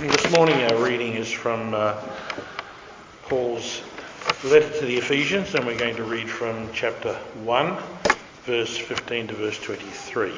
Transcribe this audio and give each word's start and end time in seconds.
This 0.00 0.30
morning 0.30 0.56
our 0.56 0.84
reading 0.84 1.14
is 1.14 1.32
from 1.32 1.72
uh, 1.72 1.98
Paul's 3.22 3.80
letter 4.44 4.68
to 4.80 4.84
the 4.84 4.98
Ephesians, 4.98 5.54
and 5.54 5.66
we're 5.66 5.78
going 5.78 5.96
to 5.96 6.04
read 6.04 6.28
from 6.28 6.68
chapter 6.74 7.14
1, 7.14 7.78
verse 8.42 8.76
15 8.76 9.28
to 9.28 9.34
verse 9.34 9.58
23. 9.58 10.32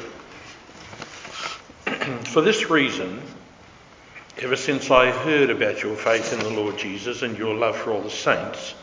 for 2.27 2.41
this 2.41 2.71
reason, 2.71 3.21
ever 4.39 4.55
since 4.55 4.93
I 4.93 5.11
heard 5.11 5.51
about 5.51 5.83
your 5.83 5.97
faith 5.97 6.33
in 6.33 6.39
the 6.39 6.51
Lord 6.51 6.79
Jesus 6.79 7.23
and 7.23 7.37
your 7.37 7.57
love 7.57 7.77
for 7.77 7.91
all 7.91 8.03
the 8.03 8.11
saints, 8.11 8.77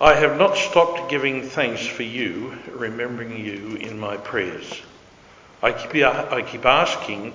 I 0.00 0.14
have 0.14 0.38
not 0.38 0.56
stopped 0.56 1.10
giving 1.10 1.42
thanks 1.42 1.86
for 1.86 2.02
you, 2.02 2.56
remembering 2.70 3.44
you 3.44 3.76
in 3.76 4.00
my 4.00 4.16
prayers. 4.16 4.80
I 5.62 5.72
keep, 5.72 6.02
I 6.02 6.40
keep 6.40 6.64
asking 6.64 7.34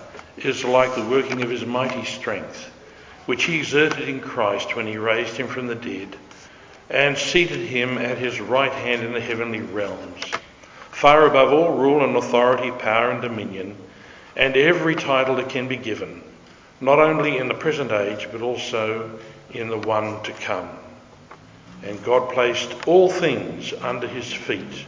is 0.37 0.63
like 0.63 0.95
the 0.95 1.05
working 1.05 1.41
of 1.41 1.49
his 1.49 1.65
mighty 1.65 2.05
strength, 2.05 2.71
which 3.25 3.43
he 3.43 3.59
exerted 3.59 4.07
in 4.07 4.19
Christ 4.19 4.75
when 4.75 4.87
he 4.87 4.97
raised 4.97 5.37
him 5.37 5.47
from 5.47 5.67
the 5.67 5.75
dead 5.75 6.15
and 6.89 7.17
seated 7.17 7.59
him 7.59 7.97
at 7.97 8.17
his 8.17 8.41
right 8.41 8.71
hand 8.71 9.03
in 9.03 9.13
the 9.13 9.21
heavenly 9.21 9.61
realms, 9.61 10.23
far 10.91 11.25
above 11.25 11.53
all 11.53 11.77
rule 11.77 12.03
and 12.03 12.17
authority, 12.17 12.69
power 12.71 13.11
and 13.11 13.21
dominion, 13.21 13.75
and 14.35 14.57
every 14.57 14.95
title 14.95 15.35
that 15.35 15.49
can 15.49 15.67
be 15.67 15.77
given, 15.77 16.21
not 16.81 16.99
only 16.99 17.37
in 17.37 17.47
the 17.47 17.53
present 17.53 17.91
age, 17.91 18.27
but 18.31 18.41
also 18.41 19.19
in 19.53 19.69
the 19.69 19.77
one 19.77 20.21
to 20.23 20.31
come. 20.33 20.69
And 21.83 22.03
God 22.03 22.33
placed 22.33 22.75
all 22.87 23.09
things 23.09 23.73
under 23.73 24.07
his 24.07 24.31
feet 24.31 24.85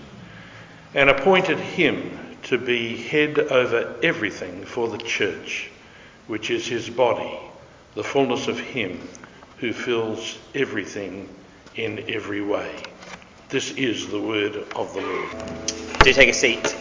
and 0.94 1.09
appointed 1.09 1.58
him 1.58 2.19
to 2.44 2.58
be 2.58 2.97
head 2.97 3.39
over 3.39 3.95
everything 4.03 4.66
for 4.66 4.88
the 4.88 4.97
church, 4.97 5.69
which 6.27 6.49
is 6.49 6.67
his 6.67 6.89
body, 6.89 7.39
the 7.95 8.03
fullness 8.03 8.47
of 8.47 8.59
him 8.59 8.99
who 9.58 9.73
fills 9.73 10.38
everything 10.53 11.30
in 11.75 12.03
every 12.09 12.41
way. 12.41 12.83
This 13.49 13.71
is 13.73 14.08
the 14.08 14.19
word 14.19 14.55
of 14.75 14.94
the 14.94 15.02
Lord. 15.02 15.99
Do 15.99 16.11
take 16.11 16.30
a 16.30 16.33
seat. 16.33 16.75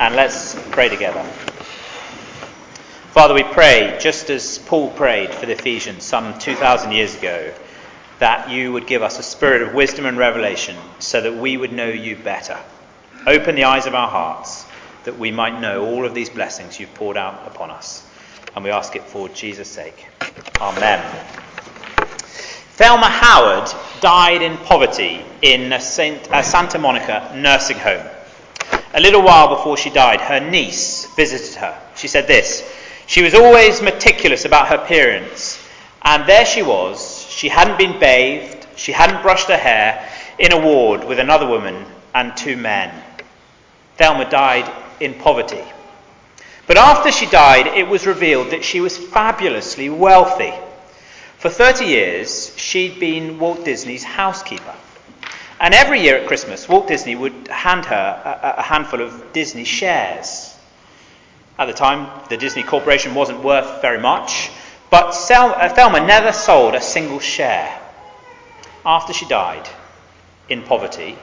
And 0.00 0.14
let's 0.14 0.54
pray 0.70 0.88
together. 0.88 1.22
Father, 3.12 3.34
we 3.34 3.42
pray, 3.42 3.96
just 4.00 4.30
as 4.30 4.58
Paul 4.58 4.90
prayed 4.90 5.34
for 5.34 5.46
the 5.46 5.52
Ephesians 5.52 6.04
some 6.04 6.38
2,000 6.38 6.92
years 6.92 7.16
ago, 7.16 7.52
that 8.18 8.50
you 8.50 8.72
would 8.72 8.86
give 8.86 9.02
us 9.02 9.18
a 9.18 9.22
spirit 9.22 9.62
of 9.62 9.74
wisdom 9.74 10.06
and 10.06 10.18
revelation 10.18 10.76
so 10.98 11.20
that 11.20 11.34
we 11.34 11.56
would 11.56 11.72
know 11.72 11.88
you 11.88 12.16
better. 12.16 12.58
Open 13.26 13.54
the 13.54 13.64
eyes 13.64 13.86
of 13.86 13.94
our 13.94 14.08
hearts 14.08 14.66
that 15.04 15.18
we 15.18 15.30
might 15.30 15.60
know 15.60 15.86
all 15.86 16.04
of 16.04 16.14
these 16.14 16.28
blessings 16.28 16.78
you've 16.78 16.92
poured 16.94 17.16
out 17.16 17.46
upon 17.46 17.70
us. 17.70 18.04
And 18.54 18.64
we 18.64 18.70
ask 18.70 18.96
it 18.96 19.02
for 19.04 19.28
Jesus' 19.28 19.68
sake. 19.68 20.06
Amen. 20.60 21.00
Thelma 22.72 23.08
Howard 23.08 23.70
died 24.00 24.42
in 24.42 24.56
poverty 24.58 25.24
in 25.42 25.72
a 25.72 25.80
Saint, 25.80 26.28
a 26.32 26.42
Santa 26.42 26.78
Monica 26.78 27.32
nursing 27.36 27.78
home. 27.78 28.06
A 28.94 29.00
little 29.00 29.22
while 29.22 29.48
before 29.48 29.76
she 29.76 29.90
died, 29.90 30.20
her 30.20 30.40
niece 30.40 31.06
visited 31.14 31.56
her. 31.56 31.80
She 31.96 32.08
said 32.08 32.26
this 32.26 32.68
She 33.06 33.22
was 33.22 33.34
always 33.34 33.82
meticulous 33.82 34.44
about 34.44 34.68
her 34.68 34.76
appearance, 34.76 35.58
and 36.02 36.28
there 36.28 36.46
she 36.46 36.62
was 36.62 37.17
she 37.38 37.48
hadn't 37.48 37.78
been 37.78 38.00
bathed, 38.00 38.66
she 38.74 38.90
hadn't 38.90 39.22
brushed 39.22 39.46
her 39.46 39.56
hair, 39.56 40.10
in 40.40 40.52
a 40.52 40.58
ward 40.58 41.04
with 41.04 41.20
another 41.20 41.46
woman 41.46 41.86
and 42.12 42.36
two 42.36 42.56
men. 42.56 42.92
Thelma 43.96 44.28
died 44.28 44.68
in 44.98 45.14
poverty. 45.14 45.62
But 46.66 46.78
after 46.78 47.12
she 47.12 47.26
died, 47.26 47.68
it 47.68 47.86
was 47.86 48.08
revealed 48.08 48.50
that 48.50 48.64
she 48.64 48.80
was 48.80 48.98
fabulously 48.98 49.88
wealthy. 49.88 50.52
For 51.36 51.48
30 51.48 51.84
years, 51.84 52.52
she'd 52.56 52.98
been 52.98 53.38
Walt 53.38 53.64
Disney's 53.64 54.02
housekeeper. 54.02 54.74
And 55.60 55.74
every 55.74 56.00
year 56.00 56.16
at 56.16 56.26
Christmas, 56.26 56.68
Walt 56.68 56.88
Disney 56.88 57.14
would 57.14 57.46
hand 57.46 57.84
her 57.84 58.54
a, 58.58 58.62
handful 58.62 59.00
of 59.00 59.32
Disney 59.32 59.62
shares. 59.62 60.56
At 61.56 61.66
the 61.66 61.72
time, 61.72 62.08
the 62.30 62.36
Disney 62.36 62.64
Corporation 62.64 63.14
wasn't 63.14 63.44
worth 63.44 63.80
very 63.80 64.00
much, 64.00 64.50
but 64.90 65.30
uh, 65.30 65.68
Thelma 65.74 66.06
never 66.06 66.32
sold 66.32 66.74
a 66.74 66.80
single 66.80 67.20
share. 67.20 67.78
After 68.84 69.12
she 69.12 69.26
died 69.26 69.68
in 70.48 70.62
poverty, 70.62 71.16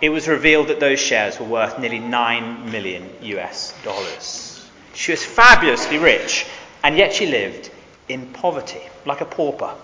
it 0.00 0.10
was 0.10 0.28
revealed 0.28 0.68
that 0.68 0.80
those 0.80 0.98
shares 1.00 1.38
were 1.38 1.46
worth 1.46 1.78
nearly 1.78 1.98
9 1.98 2.70
million 2.70 3.08
US 3.20 3.74
dollars. 3.84 4.68
She 4.94 5.12
was 5.12 5.24
fabulously 5.24 5.98
rich, 5.98 6.46
and 6.82 6.96
yet 6.96 7.12
she 7.12 7.26
lived 7.26 7.70
in 8.08 8.26
poverty, 8.32 8.80
like 9.04 9.20
a 9.20 9.24
pauper. 9.24 9.74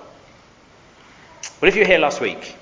Well, 1.60 1.68
if 1.68 1.76
you 1.76 1.82
were 1.82 1.88
here 1.88 1.98
last 1.98 2.20
week, 2.20 2.56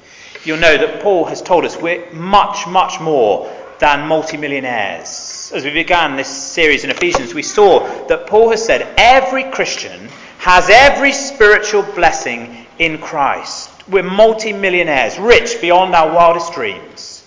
you'll 0.45 0.59
know 0.59 0.77
that 0.77 1.03
Paul 1.03 1.25
has 1.27 1.41
told 1.41 1.65
us 1.65 1.77
we're 1.77 2.11
much, 2.13 2.67
much 2.67 3.01
more 3.01 3.51
than 3.79 4.07
multimillionaires. 4.07 5.53
As 5.55 5.65
we 5.65 5.73
began 5.73 6.17
this 6.17 6.29
series 6.29 6.85
in 6.85 6.91
Ephesians, 6.91 7.35
we 7.35 7.43
saw 7.43 7.81
that 8.07 8.27
Paul 8.27 8.51
has 8.51 8.65
said 8.65 8.95
every 8.97 9.45
Christian 9.45 10.09
has 10.43 10.69
every 10.69 11.13
spiritual 11.13 11.85
blessing 11.95 12.67
in 12.81 12.99
Christ. 12.99 13.71
We're 13.89 14.03
multi-millionaires, 14.03 15.17
rich 15.17 15.61
beyond 15.61 15.95
our 15.95 16.13
wildest 16.13 16.53
dreams. 16.53 17.25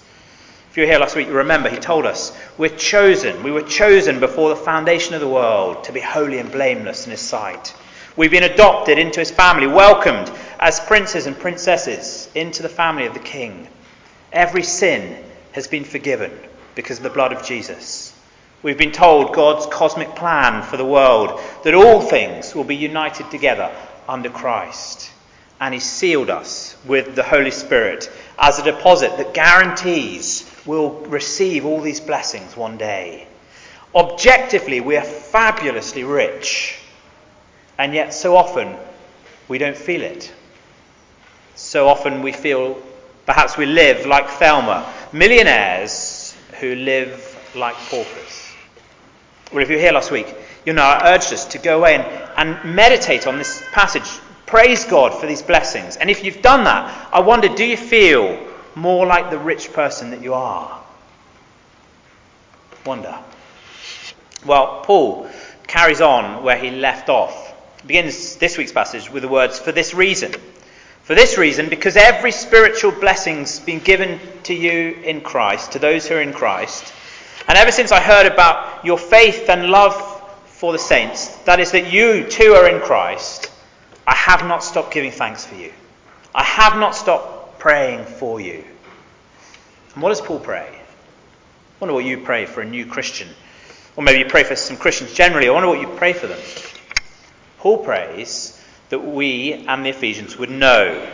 If 0.69 0.75
you 0.75 0.83
were 0.83 0.89
here 0.89 0.99
last 0.99 1.15
week, 1.15 1.27
you 1.27 1.33
remember 1.33 1.69
he 1.69 1.77
told 1.77 2.05
us 2.05 2.37
we're 2.57 2.75
chosen. 2.75 3.41
We 3.41 3.51
were 3.51 3.61
chosen 3.61 4.19
before 4.19 4.49
the 4.49 4.57
foundation 4.57 5.13
of 5.13 5.21
the 5.21 5.29
world 5.29 5.85
to 5.85 5.93
be 5.93 6.01
holy 6.01 6.39
and 6.39 6.51
blameless 6.51 7.05
in 7.05 7.11
his 7.11 7.21
sight. 7.21 7.73
We've 8.17 8.31
been 8.31 8.43
adopted 8.43 8.99
into 8.99 9.21
his 9.21 9.31
family, 9.31 9.67
welcomed 9.67 10.29
as 10.59 10.81
princes 10.81 11.25
and 11.25 11.39
princesses 11.39 12.29
into 12.35 12.63
the 12.63 12.67
family 12.67 13.05
of 13.05 13.13
the 13.13 13.21
king. 13.21 13.69
Every 14.33 14.63
sin 14.63 15.23
has 15.53 15.69
been 15.69 15.85
forgiven 15.85 16.37
because 16.75 16.97
of 16.97 17.03
the 17.03 17.09
blood 17.11 17.31
of 17.31 17.45
Jesus. 17.45 18.04
We've 18.63 18.77
been 18.77 18.91
told 18.91 19.33
God's 19.33 19.65
cosmic 19.67 20.15
plan 20.15 20.63
for 20.63 20.77
the 20.77 20.85
world, 20.85 21.39
that 21.63 21.73
all 21.73 22.01
things 22.01 22.55
will 22.55 22.63
be 22.63 22.75
united 22.75 23.29
together 23.29 23.71
under 24.07 24.29
Christ. 24.29 25.11
And 25.61 25.73
He 25.73 25.79
sealed 25.79 26.29
us 26.29 26.75
with 26.85 27.15
the 27.15 27.23
Holy 27.23 27.51
Spirit 27.51 28.11
as 28.37 28.59
a 28.59 28.63
deposit 28.63 29.17
that 29.17 29.33
guarantees 29.33 30.49
we'll 30.65 30.91
receive 30.91 31.65
all 31.65 31.81
these 31.81 31.99
blessings 31.99 32.57
one 32.57 32.77
day. 32.77 33.27
Objectively, 33.93 34.81
we 34.81 34.97
are 34.97 35.03
fabulously 35.03 36.03
rich, 36.03 36.77
and 37.77 37.93
yet 37.93 38.13
so 38.13 38.35
often 38.35 38.75
we 39.47 39.57
don't 39.57 39.77
feel 39.77 40.01
it. 40.01 40.33
So 41.55 41.87
often 41.87 42.21
we 42.21 42.33
feel 42.33 42.81
perhaps 43.25 43.57
we 43.57 43.65
live 43.65 44.05
like 44.05 44.27
Thelma, 44.27 44.91
millionaires 45.13 46.35
who 46.59 46.75
live 46.75 47.53
like 47.55 47.75
paupers. 47.75 48.44
Well, 49.55 49.63
if 49.63 49.69
you 49.69 49.77
were 49.77 49.81
here 49.81 49.93
last 49.93 50.11
week, 50.11 50.35
you 50.65 50.73
know 50.73 50.83
I 50.83 51.15
urged 51.15 51.31
us 51.31 51.45
to 51.45 51.57
go 51.57 51.77
away 51.77 51.95
and, 51.95 52.03
and 52.35 52.75
meditate 52.75 53.25
on 53.25 53.37
this 53.37 53.63
passage. 53.71 54.03
Praise 54.45 54.83
God 54.83 55.17
for 55.17 55.27
these 55.27 55.41
blessings. 55.41 55.95
And 55.95 56.09
if 56.09 56.25
you've 56.25 56.41
done 56.41 56.65
that, 56.65 57.07
I 57.13 57.21
wonder 57.21 57.47
do 57.47 57.63
you 57.63 57.77
feel 57.77 58.37
more 58.75 59.05
like 59.05 59.29
the 59.29 59.39
rich 59.39 59.71
person 59.71 60.11
that 60.11 60.21
you 60.21 60.33
are? 60.33 60.83
Wonder. 62.85 63.17
Well, 64.45 64.81
Paul 64.83 65.29
carries 65.67 66.01
on 66.01 66.43
where 66.43 66.57
he 66.57 66.69
left 66.71 67.07
off. 67.07 67.53
He 67.79 67.87
begins 67.87 68.35
this 68.35 68.57
week's 68.57 68.73
passage 68.73 69.09
with 69.09 69.23
the 69.23 69.29
words, 69.29 69.57
for 69.57 69.71
this 69.71 69.93
reason. 69.93 70.33
For 71.03 71.15
this 71.15 71.37
reason, 71.37 71.69
because 71.69 71.95
every 71.95 72.33
spiritual 72.33 72.91
blessing's 72.91 73.59
been 73.61 73.79
given 73.79 74.19
to 74.43 74.53
you 74.53 74.99
in 75.01 75.21
Christ, 75.21 75.71
to 75.71 75.79
those 75.79 76.05
who 76.05 76.15
are 76.15 76.21
in 76.21 76.33
Christ, 76.33 76.91
and 77.47 77.57
ever 77.57 77.71
since 77.71 77.91
I 77.91 77.99
heard 77.99 78.25
about 78.25 78.85
your 78.85 78.97
faith 78.97 79.49
and 79.49 79.67
love 79.67 79.95
for 80.45 80.71
the 80.71 80.79
saints, 80.79 81.35
that 81.43 81.59
is, 81.59 81.71
that 81.71 81.91
you 81.91 82.25
too 82.25 82.53
are 82.53 82.67
in 82.67 82.81
Christ, 82.81 83.51
I 84.07 84.15
have 84.15 84.45
not 84.45 84.63
stopped 84.63 84.93
giving 84.93 85.11
thanks 85.11 85.45
for 85.45 85.55
you. 85.55 85.71
I 86.33 86.43
have 86.43 86.77
not 86.77 86.95
stopped 86.95 87.59
praying 87.59 88.05
for 88.05 88.39
you. 88.39 88.63
And 89.93 90.03
what 90.03 90.09
does 90.09 90.21
Paul 90.21 90.39
pray? 90.39 90.67
I 90.67 91.77
wonder 91.79 91.93
what 91.93 92.05
you 92.05 92.19
pray 92.19 92.45
for 92.45 92.61
a 92.61 92.65
new 92.65 92.85
Christian. 92.85 93.29
Or 93.95 94.03
maybe 94.03 94.19
you 94.19 94.25
pray 94.25 94.43
for 94.43 94.55
some 94.55 94.77
Christians 94.77 95.13
generally. 95.13 95.47
I 95.47 95.51
wonder 95.51 95.69
what 95.69 95.79
you 95.79 95.87
pray 95.87 96.13
for 96.13 96.27
them. 96.27 96.39
Paul 97.59 97.79
prays 97.79 98.61
that 98.89 98.99
we 98.99 99.53
and 99.53 99.85
the 99.85 99.89
Ephesians 99.89 100.37
would 100.37 100.49
know 100.49 101.11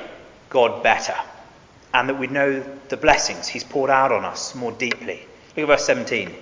God 0.49 0.83
better 0.83 1.15
and 1.93 2.09
that 2.09 2.17
we'd 2.17 2.31
know 2.31 2.63
the 2.89 2.97
blessings 2.97 3.47
He's 3.47 3.63
poured 3.63 3.89
out 3.89 4.11
on 4.11 4.25
us 4.25 4.55
more 4.55 4.71
deeply. 4.71 5.25
Look 5.55 5.63
at 5.63 5.67
verse 5.67 5.85
17. 5.85 6.33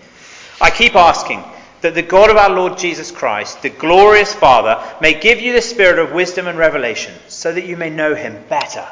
I 0.61 0.69
keep 0.69 0.95
asking 0.95 1.43
that 1.81 1.95
the 1.95 2.01
God 2.03 2.29
of 2.29 2.37
our 2.37 2.49
Lord 2.49 2.77
Jesus 2.77 3.11
Christ, 3.11 3.61
the 3.61 3.69
glorious 3.69 4.33
Father, 4.33 4.83
may 5.01 5.19
give 5.19 5.39
you 5.39 5.53
the 5.53 5.61
spirit 5.61 5.97
of 5.97 6.11
wisdom 6.11 6.47
and 6.47 6.57
revelation 6.59 7.13
so 7.27 7.51
that 7.51 7.65
you 7.65 7.75
may 7.75 7.89
know 7.89 8.13
Him 8.13 8.43
better. 8.49 8.85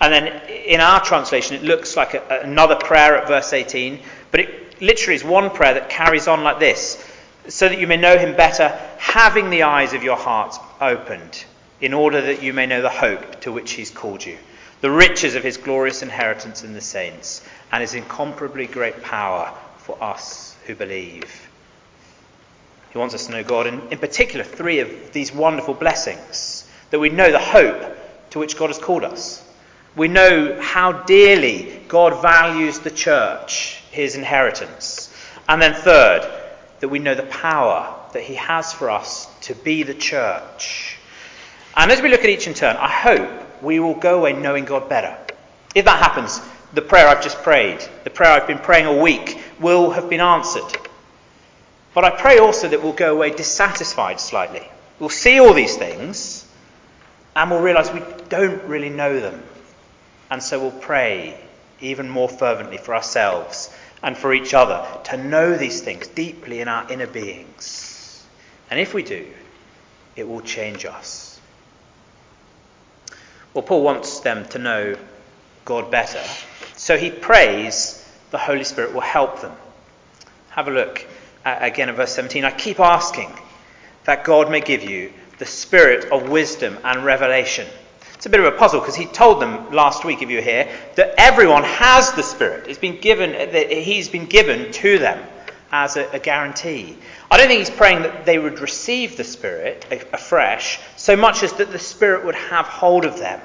And 0.00 0.12
then 0.12 0.26
in 0.48 0.80
our 0.80 1.00
translation, 1.00 1.56
it 1.56 1.64
looks 1.64 1.96
like 1.96 2.14
a, 2.14 2.40
another 2.44 2.76
prayer 2.76 3.16
at 3.16 3.26
verse 3.26 3.52
18, 3.52 3.98
but 4.30 4.40
it 4.40 4.80
literally 4.80 5.16
is 5.16 5.24
one 5.24 5.50
prayer 5.50 5.74
that 5.74 5.88
carries 5.88 6.28
on 6.28 6.44
like 6.44 6.60
this 6.60 7.04
so 7.48 7.68
that 7.68 7.80
you 7.80 7.86
may 7.86 7.96
know 7.96 8.18
Him 8.18 8.36
better, 8.36 8.68
having 8.98 9.50
the 9.50 9.64
eyes 9.64 9.92
of 9.92 10.04
your 10.04 10.16
hearts 10.16 10.58
opened, 10.80 11.44
in 11.80 11.94
order 11.94 12.20
that 12.20 12.42
you 12.42 12.52
may 12.52 12.66
know 12.66 12.82
the 12.82 12.90
hope 12.90 13.40
to 13.40 13.50
which 13.50 13.72
He's 13.72 13.90
called 13.90 14.24
you 14.24 14.36
the 14.80 14.90
riches 14.90 15.34
of 15.34 15.42
his 15.42 15.56
glorious 15.56 16.02
inheritance 16.02 16.62
in 16.62 16.74
the 16.74 16.80
saints, 16.80 17.42
and 17.72 17.80
his 17.80 17.94
incomparably 17.94 18.66
great 18.66 19.02
power 19.02 19.52
for 19.78 20.02
us 20.02 20.56
who 20.66 20.74
believe. 20.74 21.48
He 22.90 22.98
wants 22.98 23.14
us 23.14 23.26
to 23.26 23.32
know 23.32 23.44
God, 23.44 23.66
and 23.66 23.92
in 23.92 23.98
particular, 23.98 24.44
three 24.44 24.80
of 24.80 25.12
these 25.12 25.32
wonderful 25.32 25.74
blessings 25.74 26.68
that 26.90 26.98
we 26.98 27.10
know 27.10 27.30
the 27.30 27.38
hope 27.38 27.96
to 28.30 28.38
which 28.38 28.56
God 28.56 28.68
has 28.68 28.78
called 28.78 29.04
us. 29.04 29.42
We 29.94 30.08
know 30.08 30.60
how 30.60 30.92
dearly 30.92 31.80
God 31.88 32.22
values 32.22 32.78
the 32.80 32.90
church, 32.90 33.82
his 33.90 34.14
inheritance. 34.14 35.12
And 35.48 35.60
then, 35.60 35.74
third, 35.74 36.30
that 36.80 36.88
we 36.88 36.98
know 36.98 37.14
the 37.14 37.22
power 37.24 37.94
that 38.12 38.22
he 38.22 38.34
has 38.34 38.72
for 38.72 38.90
us 38.90 39.26
to 39.42 39.54
be 39.54 39.82
the 39.82 39.94
church. 39.94 40.98
And 41.76 41.90
as 41.90 42.00
we 42.00 42.08
look 42.08 42.24
at 42.24 42.30
each 42.30 42.46
in 42.46 42.54
turn, 42.54 42.76
I 42.76 42.88
hope 42.88 43.62
we 43.62 43.80
will 43.80 43.94
go 43.94 44.18
away 44.18 44.32
knowing 44.32 44.64
God 44.64 44.88
better. 44.88 45.16
If 45.74 45.84
that 45.84 46.02
happens, 46.02 46.40
the 46.72 46.82
prayer 46.82 47.08
I've 47.08 47.22
just 47.22 47.42
prayed, 47.42 47.80
the 48.04 48.10
prayer 48.10 48.30
I've 48.30 48.46
been 48.46 48.58
praying 48.58 48.86
a 48.86 49.02
week, 49.02 49.40
will 49.60 49.90
have 49.90 50.08
been 50.08 50.20
answered. 50.20 50.76
But 51.94 52.04
I 52.04 52.10
pray 52.10 52.38
also 52.38 52.68
that 52.68 52.82
we'll 52.82 52.92
go 52.92 53.14
away 53.14 53.30
dissatisfied 53.30 54.20
slightly. 54.20 54.68
We'll 54.98 55.08
see 55.08 55.40
all 55.40 55.54
these 55.54 55.76
things 55.76 56.46
and 57.34 57.50
we'll 57.50 57.62
realize 57.62 57.90
we 57.90 58.02
don't 58.28 58.62
really 58.64 58.90
know 58.90 59.18
them. 59.20 59.42
And 60.30 60.42
so 60.42 60.60
we'll 60.60 60.70
pray 60.72 61.38
even 61.80 62.08
more 62.08 62.28
fervently 62.28 62.78
for 62.78 62.94
ourselves 62.94 63.74
and 64.02 64.16
for 64.16 64.34
each 64.34 64.54
other 64.54 64.86
to 65.04 65.16
know 65.16 65.56
these 65.56 65.80
things 65.80 66.06
deeply 66.08 66.60
in 66.60 66.68
our 66.68 66.90
inner 66.90 67.06
beings. 67.06 68.24
And 68.70 68.80
if 68.80 68.92
we 68.92 69.02
do, 69.02 69.26
it 70.16 70.28
will 70.28 70.40
change 70.40 70.84
us. 70.84 71.40
Well, 73.54 73.62
Paul 73.62 73.82
wants 73.82 74.20
them 74.20 74.46
to 74.50 74.58
know 74.58 74.96
God 75.64 75.90
better. 75.90 76.22
So 76.86 76.96
he 76.96 77.10
prays 77.10 78.00
the 78.30 78.38
Holy 78.38 78.62
Spirit 78.62 78.94
will 78.94 79.00
help 79.00 79.40
them. 79.40 79.50
Have 80.50 80.68
a 80.68 80.70
look 80.70 81.04
again 81.44 81.88
at 81.88 81.96
verse 81.96 82.12
17. 82.12 82.44
I 82.44 82.52
keep 82.52 82.78
asking 82.78 83.28
that 84.04 84.22
God 84.22 84.52
may 84.52 84.60
give 84.60 84.84
you 84.84 85.12
the 85.38 85.46
spirit 85.46 86.12
of 86.12 86.28
wisdom 86.28 86.78
and 86.84 87.04
revelation. 87.04 87.66
It's 88.14 88.26
a 88.26 88.28
bit 88.28 88.38
of 88.38 88.46
a 88.46 88.56
puzzle 88.56 88.78
because 88.78 88.94
he 88.94 89.06
told 89.06 89.42
them 89.42 89.72
last 89.72 90.04
week, 90.04 90.22
if 90.22 90.30
you 90.30 90.36
were 90.36 90.42
here, 90.42 90.68
that 90.94 91.16
everyone 91.18 91.64
has 91.64 92.12
the 92.12 92.22
Spirit. 92.22 92.68
It's 92.68 92.78
been 92.78 93.00
given, 93.00 93.32
that 93.32 93.68
he's 93.68 94.08
been 94.08 94.26
given 94.26 94.70
to 94.70 95.00
them 95.00 95.26
as 95.72 95.96
a, 95.96 96.08
a, 96.12 96.20
guarantee. 96.20 96.96
I 97.32 97.36
don't 97.36 97.48
think 97.48 97.66
he's 97.66 97.76
praying 97.76 98.02
that 98.02 98.26
they 98.26 98.38
would 98.38 98.60
receive 98.60 99.16
the 99.16 99.24
Spirit 99.24 99.84
afresh, 100.12 100.78
so 100.94 101.16
much 101.16 101.42
as 101.42 101.52
that 101.54 101.72
the 101.72 101.80
Spirit 101.80 102.24
would 102.24 102.36
have 102.36 102.66
hold 102.66 103.04
of 103.04 103.18
them. 103.18 103.40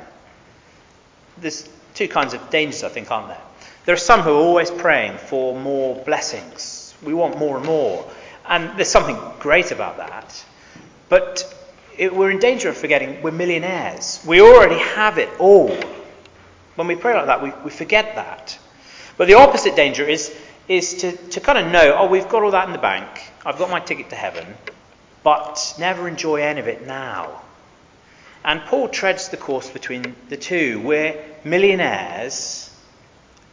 There's 1.39 1.67
two 1.93 2.07
kinds 2.07 2.33
of 2.33 2.49
dangers, 2.49 2.83
I 2.83 2.89
think, 2.89 3.11
aren't 3.11 3.27
there? 3.27 3.41
There 3.85 3.95
are 3.95 3.97
some 3.99 4.21
who 4.21 4.31
are 4.31 4.41
always 4.41 4.69
praying 4.69 5.17
for 5.17 5.57
more 5.57 5.95
blessings. 6.03 6.93
We 7.03 7.13
want 7.13 7.38
more 7.38 7.57
and 7.57 7.65
more. 7.65 8.09
And 8.47 8.77
there's 8.77 8.89
something 8.89 9.17
great 9.39 9.71
about 9.71 9.97
that. 9.97 10.45
But 11.09 11.43
it, 11.97 12.15
we're 12.15 12.31
in 12.31 12.39
danger 12.39 12.69
of 12.69 12.77
forgetting 12.77 13.21
we're 13.21 13.31
millionaires. 13.31 14.23
We 14.25 14.41
already 14.41 14.79
have 14.79 15.17
it 15.17 15.29
all. 15.39 15.75
When 16.75 16.88
we 16.88 16.95
pray 16.95 17.13
like 17.15 17.25
that, 17.25 17.41
we, 17.41 17.51
we 17.63 17.71
forget 17.71 18.15
that. 18.15 18.57
But 19.17 19.27
the 19.27 19.35
opposite 19.35 19.75
danger 19.75 20.07
is 20.07 20.35
is 20.67 20.95
to, 21.01 21.11
to 21.11 21.39
kind 21.39 21.57
of 21.57 21.71
know, 21.71 21.97
oh, 21.99 22.07
we've 22.07 22.29
got 22.29 22.44
all 22.44 22.51
that 22.51 22.65
in 22.67 22.71
the 22.71 22.79
bank, 22.79 23.07
I've 23.45 23.57
got 23.57 23.69
my 23.69 23.79
ticket 23.79 24.09
to 24.11 24.15
heaven, 24.15 24.45
but 25.23 25.75
never 25.77 26.07
enjoy 26.07 26.41
any 26.41 26.59
of 26.59 26.67
it 26.67 26.87
now. 26.87 27.41
And 28.43 28.61
Paul 28.61 28.89
treads 28.89 29.29
the 29.29 29.38
course 29.38 29.69
between 29.69 30.15
the 30.29 30.38
two. 30.38 30.79
We're 30.81 31.23
millionaires, 31.43 32.69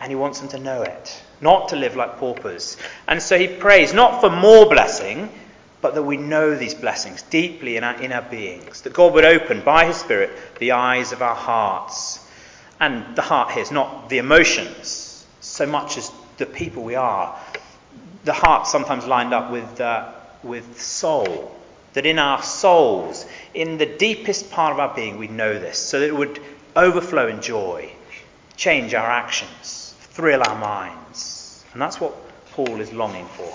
and 0.01 0.11
he 0.11 0.17
wants 0.17 0.41
them 0.41 0.49
to 0.51 0.59
know 0.59 0.83
it, 0.83 1.23
not 1.41 1.69
to 1.71 1.77
live 1.77 1.97
like 1.97 2.19
paupers. 2.19 2.77
And 3.07 3.23
so 3.23 3.39
he 3.39 3.49
prays 3.49 3.93
not 3.93 4.21
for 4.21 4.31
more 4.31 4.69
blessing, 4.69 5.31
but 5.81 5.95
that 5.95 6.03
we 6.03 6.17
know 6.17 6.57
these 6.57 6.75
blessings 6.75 7.23
deeply 7.23 7.77
in 7.77 7.85
our 7.85 8.01
inner 8.01 8.23
beings, 8.23 8.83
that 8.83 8.93
God 8.93 9.15
would 9.15 9.25
open 9.25 9.61
by 9.63 9.85
his 9.85 9.97
Spirit 9.97 10.31
the 10.59 10.73
eyes 10.73 11.13
of 11.13 11.23
our 11.23 11.37
hearts. 11.37 12.25
And 12.81 13.17
the 13.17 13.23
heart 13.23 13.53
here 13.53 13.63
is 13.63 13.71
not 13.71 14.09
the 14.09 14.19
emotions 14.19 15.27
so 15.41 15.67
much 15.67 15.99
as 15.99 16.11
the 16.37 16.47
people 16.47 16.83
we 16.83 16.95
are. 16.95 17.37
The 18.25 18.33
heart 18.33 18.67
sometimes 18.67 19.07
lined 19.07 19.35
up 19.35 19.51
with, 19.51 19.81
uh, 19.81 20.13
with 20.43 20.81
soul. 20.81 21.55
That 21.95 22.07
in 22.07 22.19
our 22.19 22.43
souls, 22.43 23.27
in 23.55 23.79
the 23.79 23.87
deepest 23.87 24.51
part 24.51 24.73
of 24.73 24.81
our 24.81 24.95
being, 24.95 25.19
we 25.19 25.29
know 25.29 25.59
this, 25.59 25.79
so 25.79 26.01
that 26.01 26.07
it 26.07 26.17
would 26.17 26.41
overflow 26.77 27.29
in 27.29 27.41
joy, 27.41 27.91
change 28.57 28.95
our 28.95 29.09
actions, 29.09 29.95
thrill 30.01 30.43
our 30.43 30.59
minds. 30.59 31.65
And 31.73 31.83
that's 31.83 32.01
what 32.01 32.15
Paul 32.53 32.81
is 32.81 32.93
longing 32.93 33.27
for. 33.27 33.55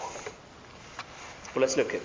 Well, 1.53 1.61
let's 1.61 1.77
look 1.77 1.93
at 1.93 2.01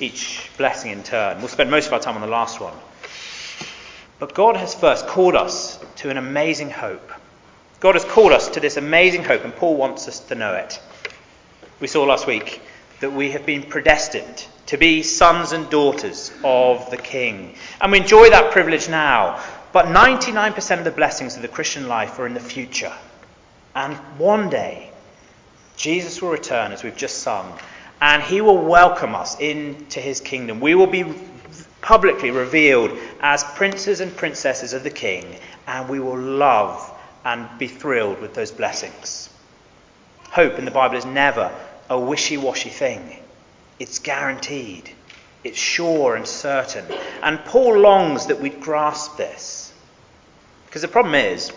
each 0.00 0.50
blessing 0.58 0.90
in 0.90 1.02
turn. 1.02 1.38
We'll 1.38 1.48
spend 1.48 1.70
most 1.70 1.86
of 1.86 1.92
our 1.92 2.00
time 2.00 2.16
on 2.16 2.20
the 2.20 2.26
last 2.26 2.60
one. 2.60 2.74
But 4.18 4.34
God 4.34 4.56
has 4.56 4.74
first 4.74 5.06
called 5.06 5.36
us 5.36 5.78
to 5.96 6.10
an 6.10 6.16
amazing 6.16 6.70
hope. 6.70 7.12
God 7.80 7.94
has 7.94 8.04
called 8.04 8.32
us 8.32 8.48
to 8.50 8.60
this 8.60 8.76
amazing 8.76 9.22
hope, 9.22 9.44
and 9.44 9.54
Paul 9.54 9.76
wants 9.76 10.08
us 10.08 10.20
to 10.20 10.34
know 10.34 10.54
it. 10.54 10.80
We 11.80 11.86
saw 11.86 12.04
last 12.04 12.26
week 12.26 12.62
that 13.00 13.12
we 13.12 13.30
have 13.32 13.44
been 13.44 13.62
predestined 13.62 14.46
to 14.66 14.76
be 14.76 15.02
sons 15.02 15.52
and 15.52 15.68
daughters 15.70 16.32
of 16.44 16.90
the 16.90 16.96
King. 16.96 17.54
And 17.80 17.92
we 17.92 17.98
enjoy 17.98 18.30
that 18.30 18.52
privilege 18.52 18.88
now. 18.88 19.42
But 19.72 19.86
99% 19.86 20.78
of 20.78 20.84
the 20.84 20.90
blessings 20.90 21.36
of 21.36 21.42
the 21.42 21.48
Christian 21.48 21.88
life 21.88 22.18
are 22.18 22.26
in 22.26 22.34
the 22.34 22.40
future. 22.40 22.92
And 23.74 23.94
one 24.18 24.48
day, 24.48 24.90
Jesus 25.76 26.22
will 26.22 26.30
return, 26.30 26.72
as 26.72 26.82
we've 26.82 26.96
just 26.96 27.18
sung, 27.18 27.58
and 28.00 28.22
he 28.22 28.40
will 28.40 28.58
welcome 28.58 29.14
us 29.14 29.38
into 29.38 30.00
his 30.00 30.20
kingdom. 30.20 30.60
We 30.60 30.74
will 30.74 30.86
be 30.86 31.04
publicly 31.82 32.30
revealed 32.30 32.96
as 33.20 33.44
princes 33.44 34.00
and 34.00 34.16
princesses 34.16 34.72
of 34.72 34.82
the 34.82 34.90
King, 34.90 35.36
and 35.66 35.88
we 35.88 36.00
will 36.00 36.18
love 36.18 36.92
and 37.24 37.46
be 37.58 37.68
thrilled 37.68 38.20
with 38.20 38.34
those 38.34 38.50
blessings. 38.50 39.28
Hope 40.30 40.58
in 40.58 40.64
the 40.64 40.70
Bible 40.70 40.96
is 40.96 41.04
never 41.04 41.54
a 41.88 41.98
wishy 41.98 42.36
washy 42.36 42.70
thing, 42.70 43.18
it's 43.78 43.98
guaranteed, 43.98 44.90
it's 45.44 45.58
sure 45.58 46.16
and 46.16 46.26
certain. 46.26 46.84
And 47.22 47.38
Paul 47.44 47.78
longs 47.78 48.26
that 48.26 48.40
we'd 48.40 48.60
grasp 48.60 49.16
this. 49.16 49.72
Because 50.66 50.82
the 50.82 50.88
problem 50.88 51.14
is, 51.14 51.52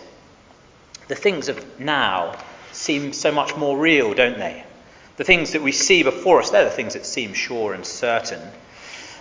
the 1.08 1.14
things 1.14 1.48
of 1.48 1.80
now 1.80 2.36
seem 2.72 3.12
so 3.12 3.32
much 3.32 3.56
more 3.56 3.76
real, 3.76 4.14
don't 4.14 4.38
they? 4.38 4.64
The 5.16 5.24
things 5.24 5.52
that 5.52 5.62
we 5.62 5.72
see 5.72 6.02
before 6.02 6.40
us, 6.40 6.50
they're 6.50 6.64
the 6.64 6.70
things 6.70 6.94
that 6.94 7.04
seem 7.04 7.34
sure 7.34 7.74
and 7.74 7.84
certain. 7.84 8.40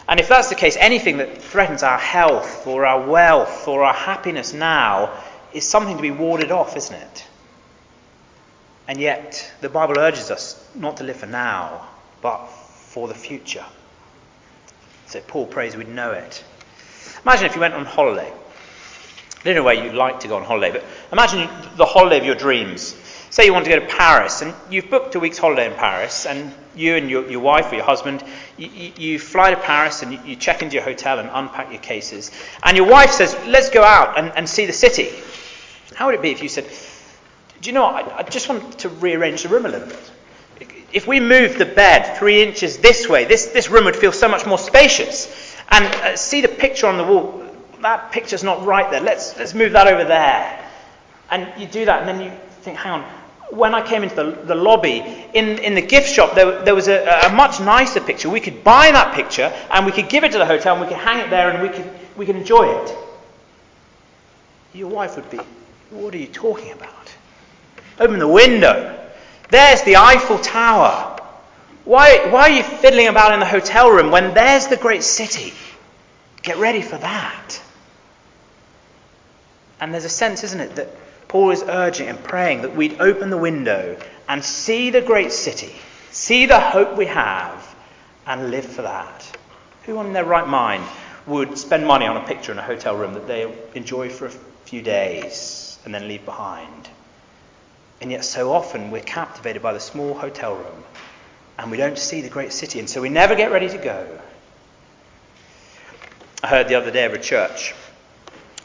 And 0.08 0.20
if 0.20 0.28
that's 0.28 0.50
the 0.50 0.56
case, 0.56 0.78
anything 0.80 1.18
that 1.18 1.42
threatens 1.42 1.84
our 1.84 1.98
health 1.98 2.66
or 2.68 2.86
our 2.86 3.08
wealth 3.08 3.68
or 3.68 3.84
our 3.84 3.94
happiness 3.94 4.54
now 4.54 5.22
is 5.54 5.68
something 5.68 5.98
to 5.98 6.02
be 6.02 6.12
warded 6.12 6.52
off, 6.52 6.78
isn't 6.78 6.96
it? 6.96 7.28
And 8.88 9.00
yet, 9.00 9.52
the 9.62 9.70
Bible 9.70 10.00
urges 10.00 10.32
us 10.32 10.68
not 10.74 10.98
to 10.98 11.04
live 11.04 11.18
for 11.18 11.28
now, 11.28 11.88
but 12.22 12.50
for 12.90 13.08
the 13.08 13.14
future. 13.14 13.66
So 15.06 15.22
Paul 15.22 15.46
prays 15.46 15.76
we'd 15.76 15.88
know 15.88 16.12
it. 16.12 16.44
Imagine 17.24 17.46
if 17.46 17.56
you 17.56 17.62
went 17.62 17.76
on 17.76 17.86
holiday. 17.86 18.32
I 18.32 19.44
don't 19.44 19.56
know 19.56 19.64
where 19.64 19.76
you'd 19.76 19.94
like 19.94 20.22
to 20.22 20.28
go 20.28 20.36
on 20.36 20.44
holiday, 20.44 20.72
but 20.72 20.84
imagine 21.12 21.48
the 21.78 21.86
holiday 21.86 22.18
of 22.18 22.26
your 22.26 22.36
dreams. 22.36 22.96
Say 23.30 23.46
you 23.46 23.54
want 23.54 23.66
to 23.66 23.72
go 23.72 23.80
to 23.80 23.86
Paris, 23.86 24.42
and 24.42 24.56
you've 24.72 24.90
booked 24.90 25.14
a 25.14 25.20
week's 25.20 25.38
holiday 25.38 25.68
in 25.68 25.74
Paris, 25.76 26.26
and 26.26 26.52
you 26.76 26.96
and 26.96 27.10
your, 27.12 27.30
your 27.30 27.42
wife 27.42 27.72
or 27.72 27.76
your 27.76 27.86
husband, 27.86 28.24
you, 28.58 28.68
you, 28.68 28.92
you 28.98 29.20
fly 29.20 29.52
to 29.52 29.58
Paris 29.58 30.02
and 30.02 30.14
you, 30.14 30.20
you, 30.26 30.36
check 30.36 30.64
into 30.64 30.74
your 30.76 30.84
hotel 30.84 31.20
and 31.20 31.30
unpack 31.32 31.72
your 31.72 31.82
cases. 31.82 32.32
And 32.64 32.76
your 32.76 32.90
wife 32.90 33.12
says, 33.12 33.38
Let's 33.46 33.70
go 33.70 33.84
out 33.84 34.18
and, 34.18 34.32
and 34.36 34.50
see 34.50 34.66
the 34.66 34.74
city. 34.74 35.10
How 35.96 36.08
would 36.08 36.16
it 36.16 36.22
be 36.22 36.32
if 36.32 36.42
you 36.42 36.50
said, 36.50 36.66
Do 37.62 37.70
you 37.70 37.74
know 37.74 37.84
what? 37.84 38.14
I, 38.14 38.18
I 38.20 38.24
just 38.24 38.50
want 38.50 38.80
to 38.80 38.90
rearrange 38.90 39.44
the 39.44 39.50
room 39.50 39.66
a 39.66 39.70
little 39.70 39.88
bit. 39.88 40.12
If 40.92 41.08
we 41.08 41.20
moved 41.20 41.60
the 41.60 41.66
bed 41.66 42.18
three 42.18 42.42
inches 42.42 42.78
this 42.78 43.08
way, 43.08 43.26
this, 43.26 43.48
this 43.48 43.70
room 43.70 43.86
would 43.86 43.96
feel 43.96 44.12
so 44.12 44.28
much 44.28 44.46
more 44.46 44.58
spacious. 44.58 45.56
And 45.70 45.86
uh, 45.86 46.16
see 46.16 46.42
the 46.42 46.48
picture 46.48 46.88
on 46.88 46.98
the 46.98 47.04
wall. 47.04 47.46
That 47.82 48.12
picture's 48.12 48.44
not 48.44 48.66
right 48.66 48.90
there. 48.90 49.02
Let's, 49.02 49.38
let's 49.38 49.54
move 49.54 49.74
that 49.74 49.88
over 49.88 50.04
there. 50.04 50.70
And 51.32 51.48
you 51.62 51.68
do 51.68 51.86
that, 51.86 52.00
and 52.00 52.10
then 52.10 52.22
you 52.22 52.38
think, 52.62 52.78
hang 52.78 53.02
on. 53.02 53.02
When 53.52 53.74
I 53.74 53.86
came 53.86 54.04
into 54.04 54.16
the, 54.16 54.32
the 54.46 54.56
lobby, 54.56 55.00
in, 55.34 55.60
in 55.60 55.76
the 55.76 55.82
gift 55.82 56.10
shop, 56.10 56.36
there, 56.36 56.64
there 56.64 56.76
was 56.76 56.88
a, 56.88 57.04
a 57.26 57.34
much 57.34 57.60
nicer 57.60 58.00
picture. 58.00 58.30
We 58.30 58.40
could 58.40 58.64
buy 58.64 58.92
that 58.92 59.16
picture, 59.16 59.54
and 59.72 59.86
we 59.86 59.92
could 59.92 60.10
give 60.10 60.24
it 60.24 60.32
to 60.32 60.38
the 60.38 60.46
hotel, 60.46 60.76
and 60.76 60.82
we 60.82 60.88
could 60.88 61.04
hang 61.04 61.20
it 61.20 61.30
there, 61.30 61.50
and 61.50 61.62
we 61.62 61.70
could, 61.70 61.90
we 62.18 62.26
could 62.26 62.36
enjoy 62.36 62.68
it. 62.68 62.98
Your 64.74 64.90
wife 64.90 65.16
would 65.16 65.30
be, 65.30 65.40
what 65.90 66.14
are 66.14 66.18
you 66.18 66.28
talking 66.28 66.72
about? 66.74 67.16
Open 68.00 68.20
the 68.20 68.28
window. 68.28 68.99
There's 69.50 69.82
the 69.82 69.98
Eiffel 69.98 70.40
Tower. 70.40 71.20
Why, 71.86 72.30
why 72.30 72.42
are 72.42 72.52
you 72.52 72.64
fiddling 72.64 73.08
about 73.08 73.34
in 73.34 73.40
the 73.40 73.46
hotel 73.46 73.90
room 73.90 74.12
when 74.12 74.34
there's 74.34 74.68
the 74.68 74.78
great 74.78 75.04
city? 75.04 75.54
Get 76.44 76.58
ready 76.58 76.82
for 76.82 76.98
that. 76.98 77.62
And 79.82 79.94
there's 79.94 80.06
a 80.06 80.10
sense, 80.10 80.44
isn't 80.44 80.60
it, 80.60 80.76
that 80.76 80.90
Paul 81.28 81.52
is 81.52 81.64
urging 81.64 82.08
and 82.08 82.22
praying 82.24 82.62
that 82.62 82.76
we'd 82.76 83.00
open 83.00 83.30
the 83.30 83.38
window 83.38 83.98
and 84.28 84.44
see 84.44 84.90
the 84.90 85.02
great 85.02 85.32
city, 85.32 85.74
see 86.12 86.46
the 86.46 86.60
hope 86.60 86.96
we 86.96 87.08
have, 87.08 87.76
and 88.28 88.52
live 88.52 88.66
for 88.66 88.84
that. 88.84 89.38
Who 89.84 90.00
in 90.02 90.14
their 90.14 90.26
right 90.26 90.48
mind 90.48 90.84
would 91.26 91.58
spend 91.58 91.88
money 91.88 92.06
on 92.06 92.18
a 92.18 92.26
picture 92.26 92.52
in 92.52 92.60
a 92.60 92.64
hotel 92.64 92.96
room 92.96 93.14
that 93.14 93.28
they 93.28 93.52
enjoy 93.74 94.10
for 94.10 94.28
a 94.28 94.32
few 94.66 94.82
days 94.82 95.80
and 95.86 95.94
then 95.94 96.08
leave 96.08 96.26
behind? 96.26 96.90
And 98.02 98.12
yet, 98.12 98.24
so 98.24 98.54
often, 98.54 98.92
we're 98.92 99.02
captivated 99.40 99.62
by 99.62 99.72
the 99.72 99.80
small 99.80 100.14
hotel 100.16 100.54
room 100.54 100.84
and 101.58 101.72
we 101.72 101.78
don't 101.78 101.98
see 101.98 102.20
the 102.20 102.28
great 102.28 102.52
city, 102.52 102.78
and 102.78 102.90
so 102.90 103.02
we 103.02 103.08
never 103.08 103.36
get 103.36 103.54
ready 103.54 103.70
to 103.70 103.78
go. 103.78 104.20
I 106.44 106.48
heard 106.48 106.68
the 106.68 106.76
other 106.76 106.92
day 106.92 107.06
of 107.06 107.14
a 107.14 107.18
church 107.18 107.74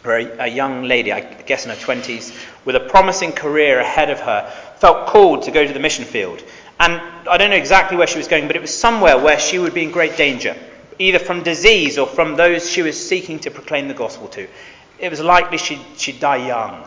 where 0.02 0.18
a, 0.40 0.48
young 0.48 0.82
lady, 0.82 1.12
I 1.12 1.20
guess 1.20 1.64
in 1.64 1.70
her 1.70 1.76
20s, 1.76 2.36
with 2.64 2.74
a 2.74 2.80
promising 2.80 3.30
career 3.30 3.78
ahead 3.78 4.10
of 4.10 4.18
her, 4.18 4.50
felt 4.78 5.06
called 5.06 5.44
to 5.44 5.52
go 5.52 5.64
to 5.64 5.72
the 5.72 5.78
mission 5.78 6.04
field. 6.04 6.42
And 6.80 7.00
I 7.28 7.36
don't 7.36 7.50
know 7.50 7.56
exactly 7.56 7.96
where 7.96 8.08
she 8.08 8.18
was 8.18 8.26
going, 8.26 8.48
but 8.48 8.56
it 8.56 8.62
was 8.62 8.76
somewhere 8.76 9.16
where 9.16 9.38
she 9.38 9.60
would 9.60 9.74
be 9.74 9.84
in 9.84 9.92
great 9.92 10.16
danger, 10.16 10.56
either 10.98 11.20
from 11.20 11.44
disease 11.44 11.98
or 11.98 12.08
from 12.08 12.34
those 12.34 12.68
she 12.68 12.82
was 12.82 12.98
seeking 13.08 13.38
to 13.40 13.50
proclaim 13.52 13.86
the 13.86 13.94
gospel 13.94 14.26
to. 14.28 14.48
It 14.98 15.10
was 15.10 15.20
likely 15.20 15.58
she'd, 15.58 15.80
she'd 15.96 16.18
die 16.18 16.48
young. 16.48 16.84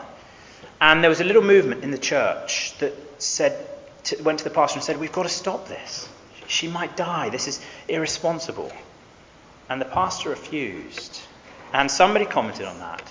And 0.78 1.02
there 1.02 1.10
was 1.10 1.22
a 1.22 1.24
little 1.24 1.42
movement 1.42 1.84
in 1.84 1.90
the 1.90 1.98
church 1.98 2.76
that 2.80 2.92
said, 3.18 3.77
to, 4.08 4.22
went 4.22 4.38
to 4.40 4.44
the 4.44 4.50
pastor 4.50 4.78
and 4.78 4.84
said, 4.84 4.98
We've 4.98 5.12
got 5.12 5.24
to 5.24 5.28
stop 5.28 5.68
this. 5.68 6.08
She 6.46 6.68
might 6.68 6.96
die. 6.96 7.28
This 7.28 7.46
is 7.46 7.60
irresponsible. 7.88 8.72
And 9.68 9.80
the 9.80 9.86
pastor 9.86 10.30
refused. 10.30 11.20
And 11.72 11.90
somebody 11.90 12.24
commented 12.24 12.66
on 12.66 12.78
that, 12.78 13.02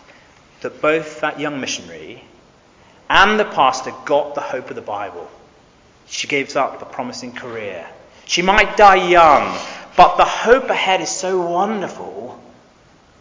that 0.61 0.81
both 0.81 1.21
that 1.21 1.39
young 1.39 1.59
missionary 1.61 2.23
and 3.09 3.39
the 3.39 3.45
pastor 3.45 3.93
got 4.05 4.35
the 4.35 4.41
hope 4.41 4.69
of 4.69 4.75
the 4.75 4.81
Bible. 4.81 5.29
She 6.07 6.27
gives 6.27 6.55
up 6.55 6.81
a 6.81 6.85
promising 6.85 7.33
career. 7.33 7.87
She 8.25 8.41
might 8.41 8.75
die 8.75 9.07
young, 9.07 9.57
but 9.95 10.17
the 10.17 10.25
hope 10.25 10.69
ahead 10.69 11.01
is 11.01 11.09
so 11.09 11.39
wonderful 11.39 12.41